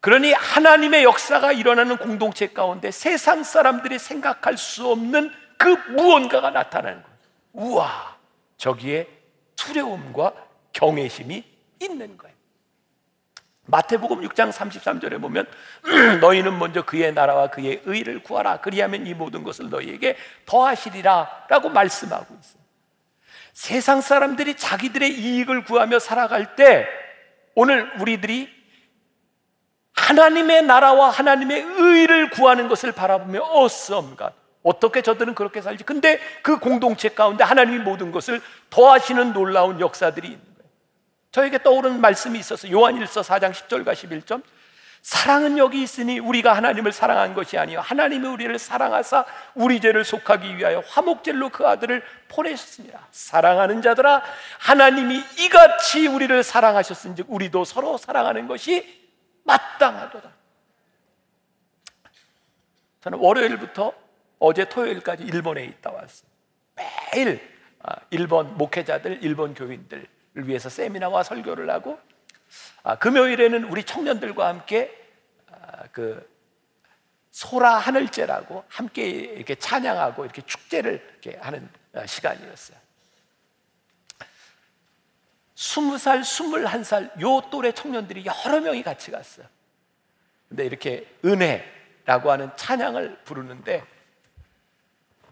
그러니 0.00 0.32
하나님의 0.32 1.04
역사가 1.04 1.52
일어나는 1.52 1.96
공동체 1.96 2.48
가운데 2.48 2.90
세상 2.90 3.42
사람들이 3.42 3.98
생각할 3.98 4.56
수 4.56 4.90
없는 4.90 5.32
그 5.56 5.68
무언가가 5.90 6.50
나타나는 6.50 7.02
거예요. 7.02 7.18
우와, 7.52 8.16
저기에 8.56 9.08
두려움과 9.56 10.34
경외심이 10.72 11.44
있는 11.80 12.16
거예요. 12.16 12.37
마태복음 13.70 14.22
6장 14.28 14.50
33절에 14.50 15.20
보면 15.20 15.46
너희는 16.20 16.58
먼저 16.58 16.82
그의 16.82 17.12
나라와 17.12 17.48
그의 17.48 17.82
의를 17.84 18.22
구하라 18.22 18.60
그리하면 18.60 19.06
이 19.06 19.14
모든 19.14 19.42
것을 19.42 19.68
너희에게 19.68 20.16
더하시리라 20.46 21.46
라고 21.48 21.68
말씀하고 21.68 22.24
있어요. 22.40 22.62
세상 23.52 24.00
사람들이 24.00 24.56
자기들의 24.56 25.10
이익을 25.10 25.64
구하며 25.64 25.98
살아갈 25.98 26.56
때 26.56 26.86
오늘 27.54 27.90
우리들이 28.00 28.48
하나님의 29.94 30.62
나라와 30.62 31.10
하나님의 31.10 31.62
의를 31.62 32.30
구하는 32.30 32.68
것을 32.68 32.92
바라보며 32.92 33.40
God, 34.16 34.32
어떻게 34.62 35.02
저들은 35.02 35.34
그렇게 35.34 35.60
살지? 35.60 35.84
근데 35.84 36.20
그 36.42 36.58
공동체 36.58 37.08
가운데 37.10 37.44
하나님이 37.44 37.80
모든 37.80 38.12
것을 38.12 38.40
더하시는 38.70 39.32
놀라운 39.32 39.80
역사들이 39.80 40.28
있는. 40.28 40.57
저에게 41.38 41.62
떠오르는 41.62 42.00
말씀이 42.00 42.36
있어서 42.40 42.68
요한일서 42.68 43.20
4장 43.20 43.52
10절과 43.52 43.92
11절 43.92 44.42
사랑은 45.02 45.56
여기 45.56 45.80
있으니 45.82 46.18
우리가 46.18 46.52
하나님을 46.54 46.90
사랑한 46.90 47.34
것이 47.34 47.56
아니요 47.56 47.80
하나님이 47.80 48.26
우리를 48.26 48.58
사랑하사 48.58 49.24
우리 49.54 49.80
죄를 49.80 50.04
속하기 50.04 50.56
위하여 50.56 50.80
화목제로 50.80 51.50
그 51.50 51.64
아들을 51.68 52.02
보내셨습니다. 52.26 53.06
사랑하는 53.12 53.82
자들아 53.82 54.24
하나님이 54.58 55.22
이같이 55.38 56.08
우리를 56.08 56.42
사랑하셨은즉 56.42 57.26
우리도 57.28 57.64
서로 57.64 57.96
사랑하는 57.98 58.48
것이 58.48 59.08
마땅하도다. 59.44 60.30
저는 63.02 63.18
월요일부터 63.20 63.92
어제 64.40 64.64
토요일까지 64.64 65.22
일본에 65.22 65.64
있다 65.66 65.92
왔어요. 65.92 66.28
매일 66.74 67.40
아, 67.84 67.94
일본 68.10 68.58
목회자들, 68.58 69.20
일본 69.22 69.54
교인들을 69.54 70.17
위해서 70.34 70.68
세미나와 70.68 71.22
설교를 71.22 71.70
하고 71.70 71.98
아, 72.82 72.96
금요일에는 72.96 73.64
우리 73.64 73.84
청년들과 73.84 74.48
함께 74.48 74.94
아, 75.50 75.84
그 75.92 76.28
소라 77.30 77.78
하늘제라고 77.78 78.64
함께 78.68 79.08
이렇게 79.08 79.54
찬양하고 79.54 80.24
이렇게 80.24 80.42
축제를 80.42 81.18
이렇게 81.22 81.38
하는 81.40 81.68
시간이었어요. 82.06 82.78
스무 85.54 85.98
살, 85.98 86.24
스물한 86.24 86.84
살, 86.84 87.12
요 87.20 87.40
또래 87.50 87.72
청년들이 87.72 88.24
여러 88.24 88.60
명이 88.60 88.82
같이 88.82 89.10
갔어요. 89.10 89.46
근데 90.48 90.64
이렇게 90.64 91.06
은혜라고 91.24 92.30
하는 92.30 92.50
찬양을 92.56 93.24
부르는데 93.24 93.84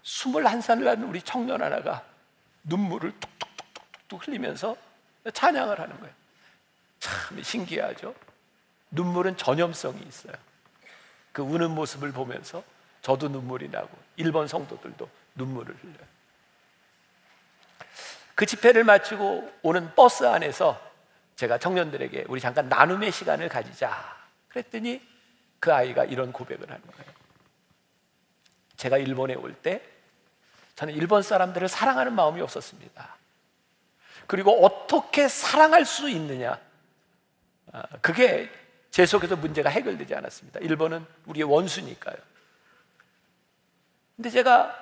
21살을 0.03 0.85
난 0.85 1.03
우리 1.05 1.23
청년 1.23 1.63
하나가 1.63 2.05
눈물을 2.65 3.13
뚝뚝뚝뚝 3.19 4.27
흘리면서 4.27 4.77
찬양을 5.33 5.79
하는 5.81 5.99
거예요. 6.01 6.15
참 6.99 7.43
신기하죠? 7.43 8.15
눈물은 8.91 9.37
전염성이 9.37 10.01
있어요. 10.03 10.35
그 11.33 11.43
우는 11.43 11.71
모습을 11.73 12.13
보면서 12.13 12.63
저도 13.03 13.29
눈물이 13.29 13.69
나고 13.69 13.91
일본 14.17 14.49
성도들도 14.49 15.09
눈물을 15.35 15.77
흘려요. 15.77 16.17
그 18.35 18.47
집회를 18.47 18.85
마치고 18.85 19.53
오는 19.63 19.95
버스 19.95 20.25
안에서 20.25 20.81
제가 21.37 21.59
청년들에게 21.59 22.25
우리 22.29 22.41
잠깐 22.41 22.69
나눔의 22.69 23.13
시간을 23.13 23.49
가지자. 23.49 24.17
그랬더니 24.49 25.07
그 25.61 25.73
아이가 25.73 26.05
이런 26.05 26.33
고백을 26.33 26.69
하는 26.71 26.83
거예요. 26.83 27.13
제가 28.77 28.99
일본에 28.99 29.35
올 29.35 29.55
때 29.55 29.83
저는 30.77 30.95
일본 30.95 31.23
사람들을 31.23 31.69
사랑하는 31.69 32.13
마음이 32.15 32.41
없었습니다. 32.43 33.17
그리고 34.27 34.65
어떻게 34.65 35.29
사랑할 35.29 35.85
수 35.85 36.09
있느냐? 36.09 36.59
아, 37.73 37.83
그게 38.01 38.51
제 38.91 39.07
속에서 39.07 39.37
문제가 39.37 39.71
해결되지 39.71 40.15
않았습니다. 40.15 40.61
일본은 40.61 41.05
우리의 41.27 41.45
원수니까요. 41.45 42.17
근데 44.17 44.31
제가 44.31 44.75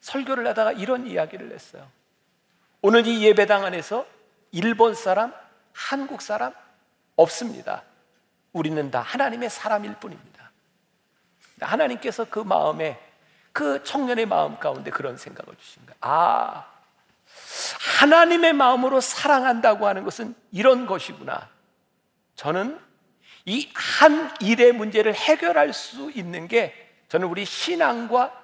설교를 0.00 0.46
하다가 0.48 0.72
이런 0.72 1.06
이야기를 1.06 1.52
했어요. 1.52 1.90
오늘 2.82 3.06
이 3.06 3.24
예배당 3.24 3.64
안에서 3.64 4.06
일본 4.52 4.94
사람, 4.94 5.32
한국 5.72 6.20
사람 6.20 6.52
없습니다. 7.16 7.82
우리는 8.52 8.90
다 8.90 9.00
하나님의 9.00 9.48
사람일 9.48 9.94
뿐입니다. 9.94 10.50
하나님께서 11.60 12.26
그 12.26 12.38
마음에 12.40 13.00
그 13.52 13.82
청년의 13.84 14.26
마음 14.26 14.58
가운데 14.58 14.90
그런 14.90 15.16
생각을 15.16 15.56
주신 15.56 15.86
거예요. 15.86 15.96
아, 16.02 16.73
하나님의 18.00 18.52
마음으로 18.52 19.00
사랑한다고 19.00 19.86
하는 19.86 20.04
것은 20.04 20.34
이런 20.52 20.86
것이구나. 20.86 21.48
저는 22.36 22.78
이 23.46 23.68
한 24.04 24.30
일의 24.40 24.72
문제를 24.72 25.14
해결할 25.14 25.72
수 25.72 26.10
있는 26.10 26.48
게 26.48 26.74
저는 27.08 27.28
우리 27.28 27.44
신앙과 27.44 28.42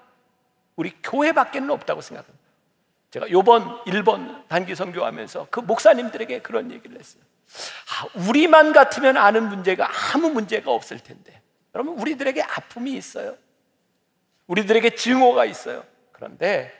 우리 0.76 0.92
교회밖에는 1.02 1.70
없다고 1.70 2.00
생각합니다. 2.00 2.40
제가 3.10 3.30
요번 3.30 3.80
일본 3.86 4.46
단기 4.48 4.74
선교하면서 4.74 5.48
그 5.50 5.60
목사님들에게 5.60 6.42
그런 6.42 6.70
얘기를 6.70 6.98
했어요. 6.98 7.22
아, 7.88 8.06
우리만 8.28 8.72
같으면 8.72 9.16
아는 9.16 9.48
문제가 9.48 9.90
아무 10.14 10.30
문제가 10.30 10.70
없을 10.70 11.00
텐데. 11.00 11.42
여러분, 11.74 11.98
우리들에게 11.98 12.40
아픔이 12.42 12.92
있어요. 12.92 13.36
우리들에게 14.46 14.94
증오가 14.94 15.44
있어요. 15.44 15.84
그런데 16.12 16.72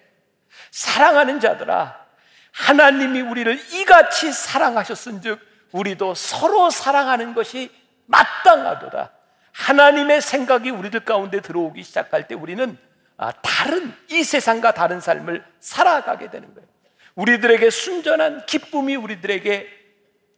사랑하는 0.70 1.40
자들아 1.40 2.06
하나님이 2.52 3.20
우리를 3.20 3.58
이같이 3.74 4.32
사랑하셨은 4.32 5.22
즉 5.22 5.40
우리도 5.72 6.14
서로 6.14 6.70
사랑하는 6.70 7.34
것이 7.34 7.70
마땅하도다. 8.06 9.12
하나님의 9.52 10.20
생각이 10.20 10.70
우리들 10.70 11.04
가운데 11.04 11.40
들어오기 11.40 11.82
시작할 11.82 12.26
때 12.28 12.34
우리는 12.34 12.76
아, 13.16 13.32
다른 13.42 13.94
이 14.08 14.24
세상과 14.24 14.72
다른 14.72 15.00
삶을 15.00 15.44
살아가게 15.60 16.30
되는 16.30 16.54
거예요. 16.54 16.68
우리들에게 17.14 17.68
순전한 17.68 18.46
기쁨이 18.46 18.96
우리들에게 18.96 19.68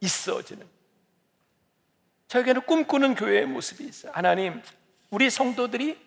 있어지는. 0.00 0.66
저에게는 2.26 2.62
꿈꾸는 2.62 3.14
교회의 3.14 3.46
모습이 3.46 3.84
있어요. 3.84 4.10
하나님, 4.14 4.60
우리 5.10 5.30
성도들이 5.30 5.98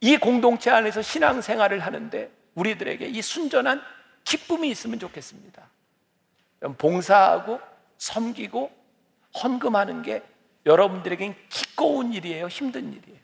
이 0.00 0.16
공동체 0.16 0.70
안에서 0.70 1.02
신앙생활을 1.02 1.80
하는데 1.80 2.30
우리들에게 2.58 3.06
이 3.06 3.22
순전한 3.22 3.82
기쁨이 4.24 4.68
있으면 4.70 4.98
좋겠습니다. 4.98 5.62
봉사하고 6.76 7.60
섬기고 7.98 8.70
헌금하는 9.42 10.02
게 10.02 10.22
여러분들에겐 10.66 11.36
기꺼운 11.48 12.12
일이에요, 12.12 12.48
힘든 12.48 12.92
일이에요. 12.92 13.18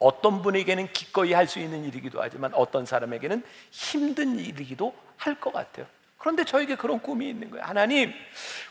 어떤 0.00 0.42
분에게는 0.42 0.92
기꺼이 0.92 1.32
할 1.32 1.46
수 1.46 1.58
있는 1.58 1.84
일이기도 1.84 2.20
하지만 2.22 2.52
어떤 2.54 2.86
사람에게는 2.86 3.42
힘든 3.70 4.38
일이기도 4.38 4.94
할 5.16 5.34
것 5.38 5.52
같아요. 5.52 5.86
그런데 6.18 6.44
저에게 6.44 6.76
그런 6.76 7.00
꿈이 7.00 7.28
있는 7.30 7.50
거예요. 7.50 7.64
하나님, 7.64 8.12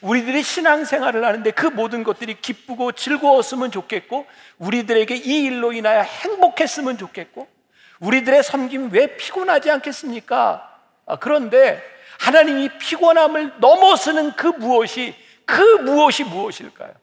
우리들이 0.02 0.44
신앙생활을 0.44 1.26
하는데 1.26 1.50
그 1.52 1.66
모든 1.66 2.04
것들이 2.04 2.40
기쁘고 2.42 2.92
즐거웠으면 2.92 3.72
좋겠고, 3.72 4.28
우리들에게 4.60 5.16
이 5.16 5.46
일로 5.46 5.74
인하여 5.74 6.02
행복했으면 6.02 6.98
좋겠고, 7.00 7.48
우리들의 8.00 8.44
섬김 8.44 8.92
왜 8.92 9.18
피곤하지 9.18 9.72
않겠습니까? 9.72 10.80
아, 11.06 11.16
그런데 11.18 11.82
하나님이 12.20 12.78
피곤함을 12.78 13.60
넘어서는 13.60 14.34
그 14.34 14.48
무엇이, 14.48 15.16
그 15.46 15.62
무엇이 15.82 16.24
무엇일까요? 16.24 16.94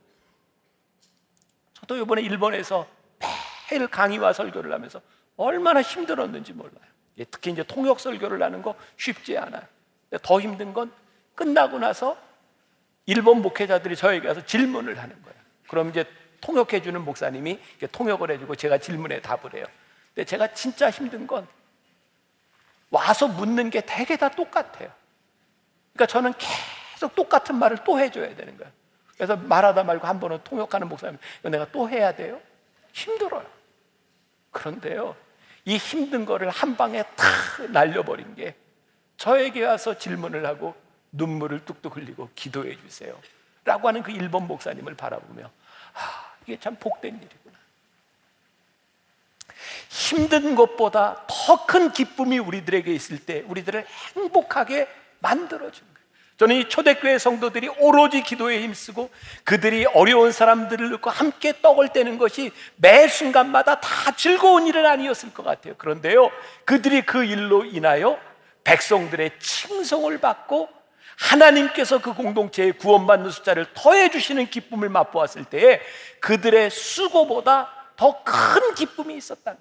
저도 1.75 1.97
이번에 1.97 2.23
일본에서 2.23 2.87
매일 3.71 3.87
강의와 3.89 4.33
설교를 4.33 4.73
하면서 4.73 5.01
얼마나 5.37 5.83
힘들었는지 5.83 6.53
몰라요. 6.53 6.87
특히 7.31 7.51
이제 7.51 7.63
통역 7.63 8.01
설교를 8.01 8.43
하는 8.43 8.63
거 8.63 8.75
쉽지 8.97 9.37
않아요. 9.39 9.63
더 10.23 10.41
힘든 10.41 10.73
건 10.73 10.93
끝나고 11.35 11.79
나서 11.79 12.17
일본 13.07 13.43
목회자들이 13.43 13.97
저에게 13.97 14.29
와서 14.29 14.45
질문을 14.45 14.99
하는 14.99 15.23
거예요. 15.23 15.37
그럼 15.69 15.91
이제 15.91 16.05
통역해 16.41 16.83
주는 16.83 17.03
목사님이 17.05 17.59
통역을 17.93 18.31
해주고 18.33 18.57
제가 18.57 18.79
질문에 18.79 19.21
답을 19.21 19.55
해요. 19.55 19.65
근데 20.17 20.25
제가 20.25 20.55
진짜 20.55 20.91
힘든 20.91 21.27
건 21.27 21.47
와서 22.89 23.29
묻는 23.29 23.69
게 23.69 23.83
대개 23.83 24.17
다 24.17 24.31
똑같아요. 24.31 24.91
그러니까 25.93 26.07
저는 26.07 26.33
계속 26.95 27.15
똑같은 27.15 27.57
말을 27.57 27.85
또 27.85 28.01
해줘야 28.01 28.35
되는 28.35 28.57
거예요. 28.57 28.73
그래서 29.15 29.37
말하다 29.37 29.85
말고 29.85 30.07
한 30.07 30.19
번은 30.19 30.41
통역하는 30.43 30.89
목사님, 30.89 31.19
내가 31.43 31.71
또 31.71 31.89
해야 31.89 32.15
돼요? 32.15 32.41
힘들어요. 32.95 33.47
그런데요, 34.53 35.15
이 35.67 35.77
힘든 35.77 36.25
거를 36.25 36.49
한 36.49 36.79
방에 36.79 37.03
탁 37.15 37.71
날려버린 37.71 38.35
게 38.37 38.55
저에게 39.19 39.67
와서 39.67 39.99
질문을 39.99 40.47
하고 40.47 40.75
눈물을 41.13 41.67
뚝뚝 41.67 41.97
흘리고 41.97 42.31
기도해 42.35 42.75
주세요. 42.81 43.19
라고 43.65 43.89
하는 43.89 44.03
그 44.03 44.13
일본 44.13 44.47
목사님을 44.47 44.95
바라보며 44.95 45.45
아, 45.45 46.35
이게 46.47 46.59
참 46.59 46.75
복된 46.77 47.17
일이구나. 47.17 47.46
힘든 49.89 50.55
것보다 50.55 51.25
더 51.27 51.67
큰 51.67 51.93
기쁨이 51.93 52.39
우리들에게 52.39 52.93
있을 52.93 53.19
때 53.19 53.45
우리들을 53.49 53.85
행복하게 54.17 54.89
만들어주는 55.19 55.95
거예요. 55.95 56.07
저는 56.39 56.57
이 56.57 56.69
초대교회 56.69 57.19
성도들이 57.19 57.69
오로지 57.79 58.23
기도에 58.23 58.61
힘쓰고 58.63 59.11
그들이 59.45 59.87
어려운 59.87 60.33
사람들을 60.33 60.91
놓고 60.91 61.11
함께 61.11 61.55
떡을 61.61 61.89
떼는 61.93 62.19
것이 62.19 62.53
매 62.77 63.09
순간마다 63.09 63.81
다 63.81 64.13
즐거운 64.17 64.67
일은 64.67 64.87
아니었을 64.87 65.33
것 65.33 65.45
같아요. 65.45 65.75
그런데요, 65.77 66.31
그들이 66.65 67.03
그 67.03 67.25
일로 67.25 67.65
인하여 67.65 68.19
백성들의 68.65 69.33
칭송을 69.39 70.19
받고 70.19 70.69
하나님께서 71.17 71.99
그 71.99 72.13
공동체에 72.13 72.73
구원받는 72.73 73.31
숫자를 73.31 73.67
더해 73.73 74.11
주시는 74.11 74.51
기쁨을 74.51 74.91
맛보았을 74.91 75.45
때에 75.45 75.81
그들의 76.21 76.71
수고보다 76.71 77.76
더 77.97 78.23
큰 78.25 78.75
기쁨이 78.75 79.17
있었다. 79.17 79.57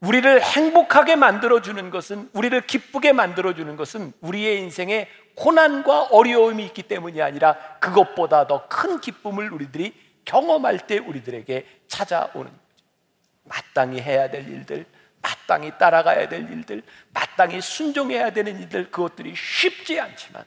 우리를 0.00 0.42
행복하게 0.42 1.16
만들어주는 1.16 1.90
것은, 1.90 2.28
우리를 2.32 2.60
기쁘게 2.66 3.12
만들어주는 3.12 3.76
것은 3.76 4.12
우리의 4.20 4.58
인생에 4.60 5.08
고난과 5.36 6.08
어려움이 6.10 6.64
있기 6.66 6.82
때문이 6.82 7.22
아니라 7.22 7.56
그것보다 7.80 8.46
더 8.46 8.68
큰 8.68 9.00
기쁨을 9.00 9.52
우리들이 9.52 9.94
경험할 10.24 10.86
때 10.86 10.98
우리들에게 10.98 11.66
찾아오는 11.88 12.50
거죠. 12.50 12.66
마땅히 13.44 14.00
해야 14.00 14.28
될 14.28 14.46
일들, 14.48 14.84
마땅히 15.22 15.72
따라가야 15.78 16.28
될 16.28 16.50
일들, 16.50 16.82
마땅히 17.14 17.60
순종해야 17.60 18.30
되는 18.30 18.58
일들, 18.60 18.90
그것들이 18.90 19.34
쉽지 19.36 20.00
않지만 20.00 20.44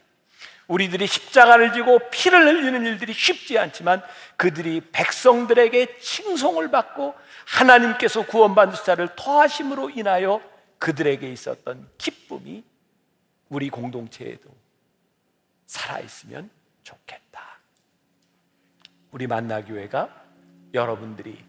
우리들이 0.70 1.08
십자가를 1.08 1.72
지고 1.72 1.98
피를 2.10 2.46
흘리는 2.46 2.86
일들이 2.86 3.12
쉽지 3.12 3.58
않지만 3.58 4.02
그들이 4.36 4.80
백성들에게 4.92 5.98
칭송을 5.98 6.70
받고 6.70 7.14
하나님께서 7.44 8.24
구원받는 8.24 8.76
자를 8.84 9.08
토하심으로 9.16 9.90
인하여 9.90 10.40
그들에게 10.78 11.28
있었던 11.28 11.88
기쁨이 11.98 12.62
우리 13.48 13.68
공동체에도 13.68 14.48
살아있으면 15.66 16.48
좋겠다. 16.84 17.58
우리 19.10 19.26
만나교회가 19.26 20.08
여러분들이 20.72 21.44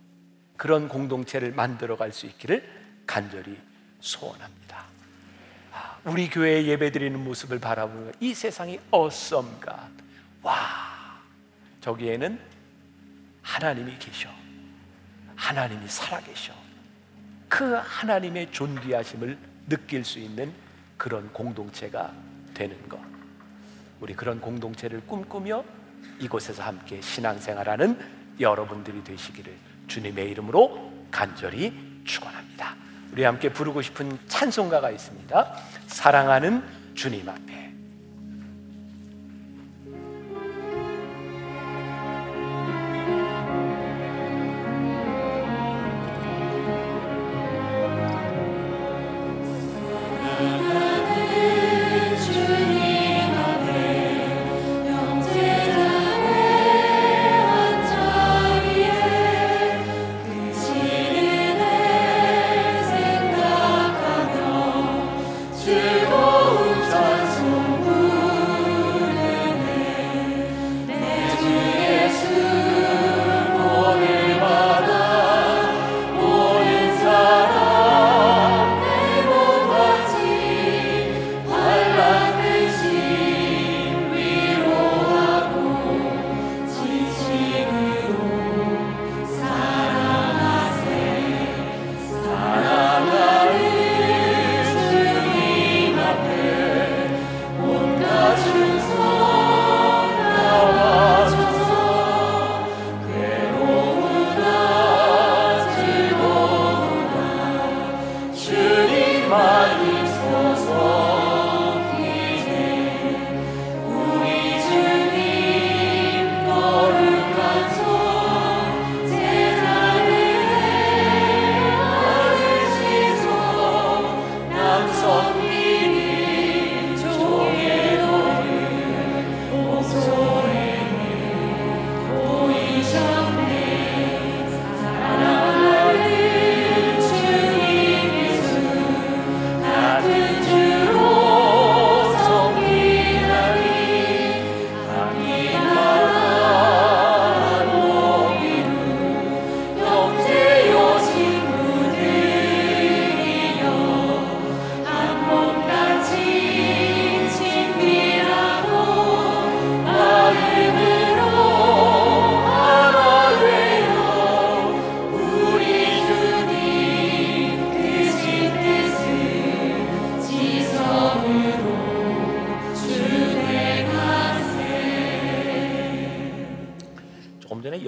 그런 0.58 0.88
공동체를 0.88 1.52
만들어 1.52 1.96
갈 1.96 2.12
수 2.12 2.26
있기를 2.26 2.68
간절히 3.06 3.56
소원합니다. 4.00 4.91
아, 6.04 6.10
우리 6.10 6.30
교회 6.30 6.66
예배드리는 6.66 7.24
모습을 7.24 7.60
바라보면 7.60 8.14
이 8.20 8.34
세상이 8.34 8.80
God. 8.92 10.04
와, 10.42 11.22
저기에는 11.82 12.40
하나님이 13.42 13.98
계셔. 14.00 14.30
하나님이 15.36 15.88
살아계셔. 15.88 16.54
그 17.48 17.74
하나님의 17.74 18.52
존귀하심을 18.52 19.38
느낄 19.68 20.06
수 20.06 20.20
있는 20.20 20.54
그런 20.98 21.32
공동체가 21.34 22.14
되는 22.54 22.90
것. 22.90 23.00
우리 24.00 24.14
그런 24.16 24.40
공동체를 24.40 25.02
꿈꾸며 25.02 25.64
이곳에서 26.20 26.64
함께 26.64 27.02
신앙생활하는 27.02 28.00
여러분들이 28.40 29.04
되시기를 29.04 29.56
주님의 29.88 30.32
이름으로 30.32 30.92
간절히 31.12 32.02
축원합니다. 32.06 32.41
우리 33.12 33.24
함께 33.24 33.50
부르고 33.50 33.82
싶은 33.82 34.18
찬송가가 34.28 34.90
있습니다. 34.90 35.56
사랑하는 35.88 36.64
주님 36.96 37.28
앞에 37.28 37.61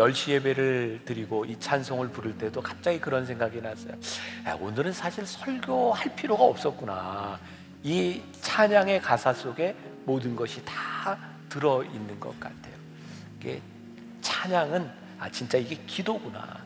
10시 0.04 0.32
예배를 0.32 1.02
드리고 1.06 1.46
이 1.46 1.60
찬송을 1.60 2.10
부를 2.10 2.38
때도 2.38 2.62
갑자기 2.62 3.00
그런 3.00 3.26
생각이 3.26 3.62
났어요. 3.62 3.94
야, 4.46 4.56
오늘은 4.60 4.92
사실 4.92 5.26
설교할 5.26 6.16
필요가 6.16 6.44
없었구나. 6.44 7.40
이 7.84 8.22
찬양의 8.42 9.02
가사 9.02 9.34
속에 9.34 9.76
모든 10.06 10.36
것이 10.36 10.64
다 10.66 11.18
들어 11.50 11.84
있는 11.84 12.20
것 12.20 12.38
같아요. 12.40 12.74
이게 13.40 13.62
찬양은 14.22 14.90
아 15.20 15.30
진짜 15.30 15.58
이게 15.58 15.76
기도구나. 15.86 16.58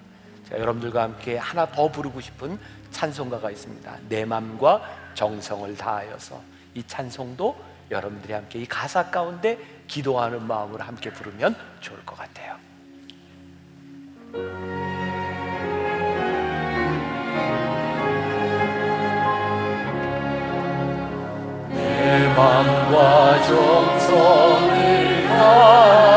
제가 0.46 0.62
여러분들과 0.62 1.04
함께 1.04 1.38
하나 1.38 1.70
더 1.70 1.92
부르고 1.92 2.22
싶은 2.22 2.58
찬송가가 2.92 3.52
있습니다. 3.52 3.98
내 4.08 4.26
마음과 4.26 5.12
정성을 5.14 5.76
다하여서 5.76 6.42
이 6.74 6.84
찬송도 6.84 7.56
여러분들이 7.92 8.34
함께 8.34 8.60
이 8.60 8.66
가사 8.66 9.10
가운데 9.10 9.58
기도하는 9.88 10.46
마음으로 10.46 10.84
함께 10.84 11.12
부르면 11.12 11.56
좋을 11.82 12.06
것 12.06 12.18
같아요. 12.18 12.58
내 21.70 22.28
맘과 22.36 23.42
정성을 23.44 25.28
다 25.28 26.17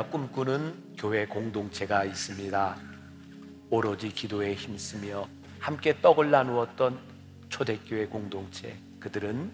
교회가 0.00 0.04
꿈꾸는 0.06 0.74
교회 0.96 1.26
공동체가 1.26 2.04
있습니다. 2.04 2.76
오로지 3.68 4.08
기도에 4.08 4.54
힘쓰며 4.54 5.28
함께 5.58 6.00
떡을 6.00 6.30
나누었던 6.30 6.98
초대교회 7.50 8.06
공동체. 8.06 8.76
그들은 8.98 9.50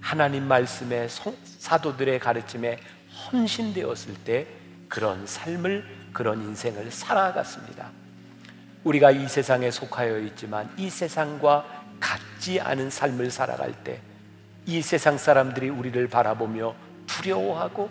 하나님 0.00 0.44
말씀의 0.44 1.08
성- 1.10 1.36
사도들의 1.44 2.18
가르침에 2.18 2.78
헌신되었을 3.30 4.14
때 4.24 4.46
그런 4.88 5.26
삶을 5.26 5.84
그런 6.14 6.40
인생을 6.42 6.90
살아갔습니다. 6.90 7.90
우리가 8.84 9.10
이 9.10 9.28
세상에 9.28 9.70
속하여 9.70 10.18
있지만 10.20 10.72
이 10.78 10.88
세상과 10.88 11.84
같지 12.00 12.58
않은 12.60 12.88
삶을 12.90 13.30
살아갈 13.30 13.72
때 13.84 14.00
이 14.66 14.80
세상 14.80 15.18
사람들이 15.18 15.68
우리를 15.68 16.08
바라보며 16.08 16.74
두려워하고 17.06 17.90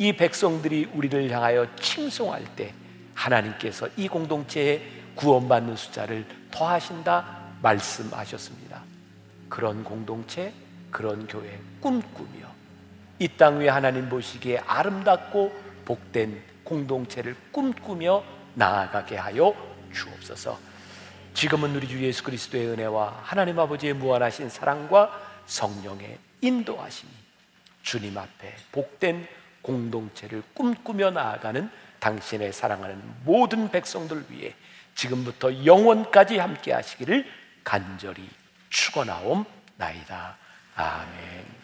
이 0.00 0.14
백성들이 0.14 0.88
우리를 0.94 1.30
향하여 1.30 1.76
칭송할 1.76 2.56
때 2.56 2.72
하나님께서 3.14 3.86
이 3.98 4.08
공동체에 4.08 4.80
구원받는 5.14 5.76
숫자를 5.76 6.24
더하신다 6.50 7.56
말씀하셨습니다. 7.60 8.82
그런 9.50 9.84
공동체, 9.84 10.54
그런 10.90 11.26
교회 11.26 11.60
꿈꾸며 11.82 12.48
이 13.18 13.28
땅 13.36 13.58
위에 13.58 13.68
하나님 13.68 14.08
보시기에 14.08 14.60
아름답고 14.66 15.52
복된 15.84 16.42
공동체를 16.64 17.36
꿈꾸며 17.52 18.24
나아가게 18.54 19.18
하여 19.18 19.54
주옵소서. 19.92 20.58
지금은 21.34 21.76
우리 21.76 21.86
주 21.86 22.02
예수 22.02 22.24
그리스도의 22.24 22.68
은혜와 22.68 23.20
하나님 23.22 23.58
아버지의 23.58 23.92
무한하신 23.92 24.48
사랑과 24.48 25.12
성령의 25.44 26.16
인도하심이 26.40 27.12
주님 27.82 28.16
앞에 28.16 28.56
복된 28.72 29.28
공동체를 29.70 30.42
꿈꾸며 30.54 31.10
나아가는 31.10 31.70
당신의 32.00 32.52
사랑하는 32.52 33.00
모든 33.24 33.70
백성들 33.70 34.24
위해 34.28 34.54
지금부터 34.94 35.64
영원까지 35.64 36.38
함께 36.38 36.72
하시기를 36.72 37.26
간절히 37.62 38.28
축원하옵나이다. 38.70 40.36
아멘. 40.76 41.59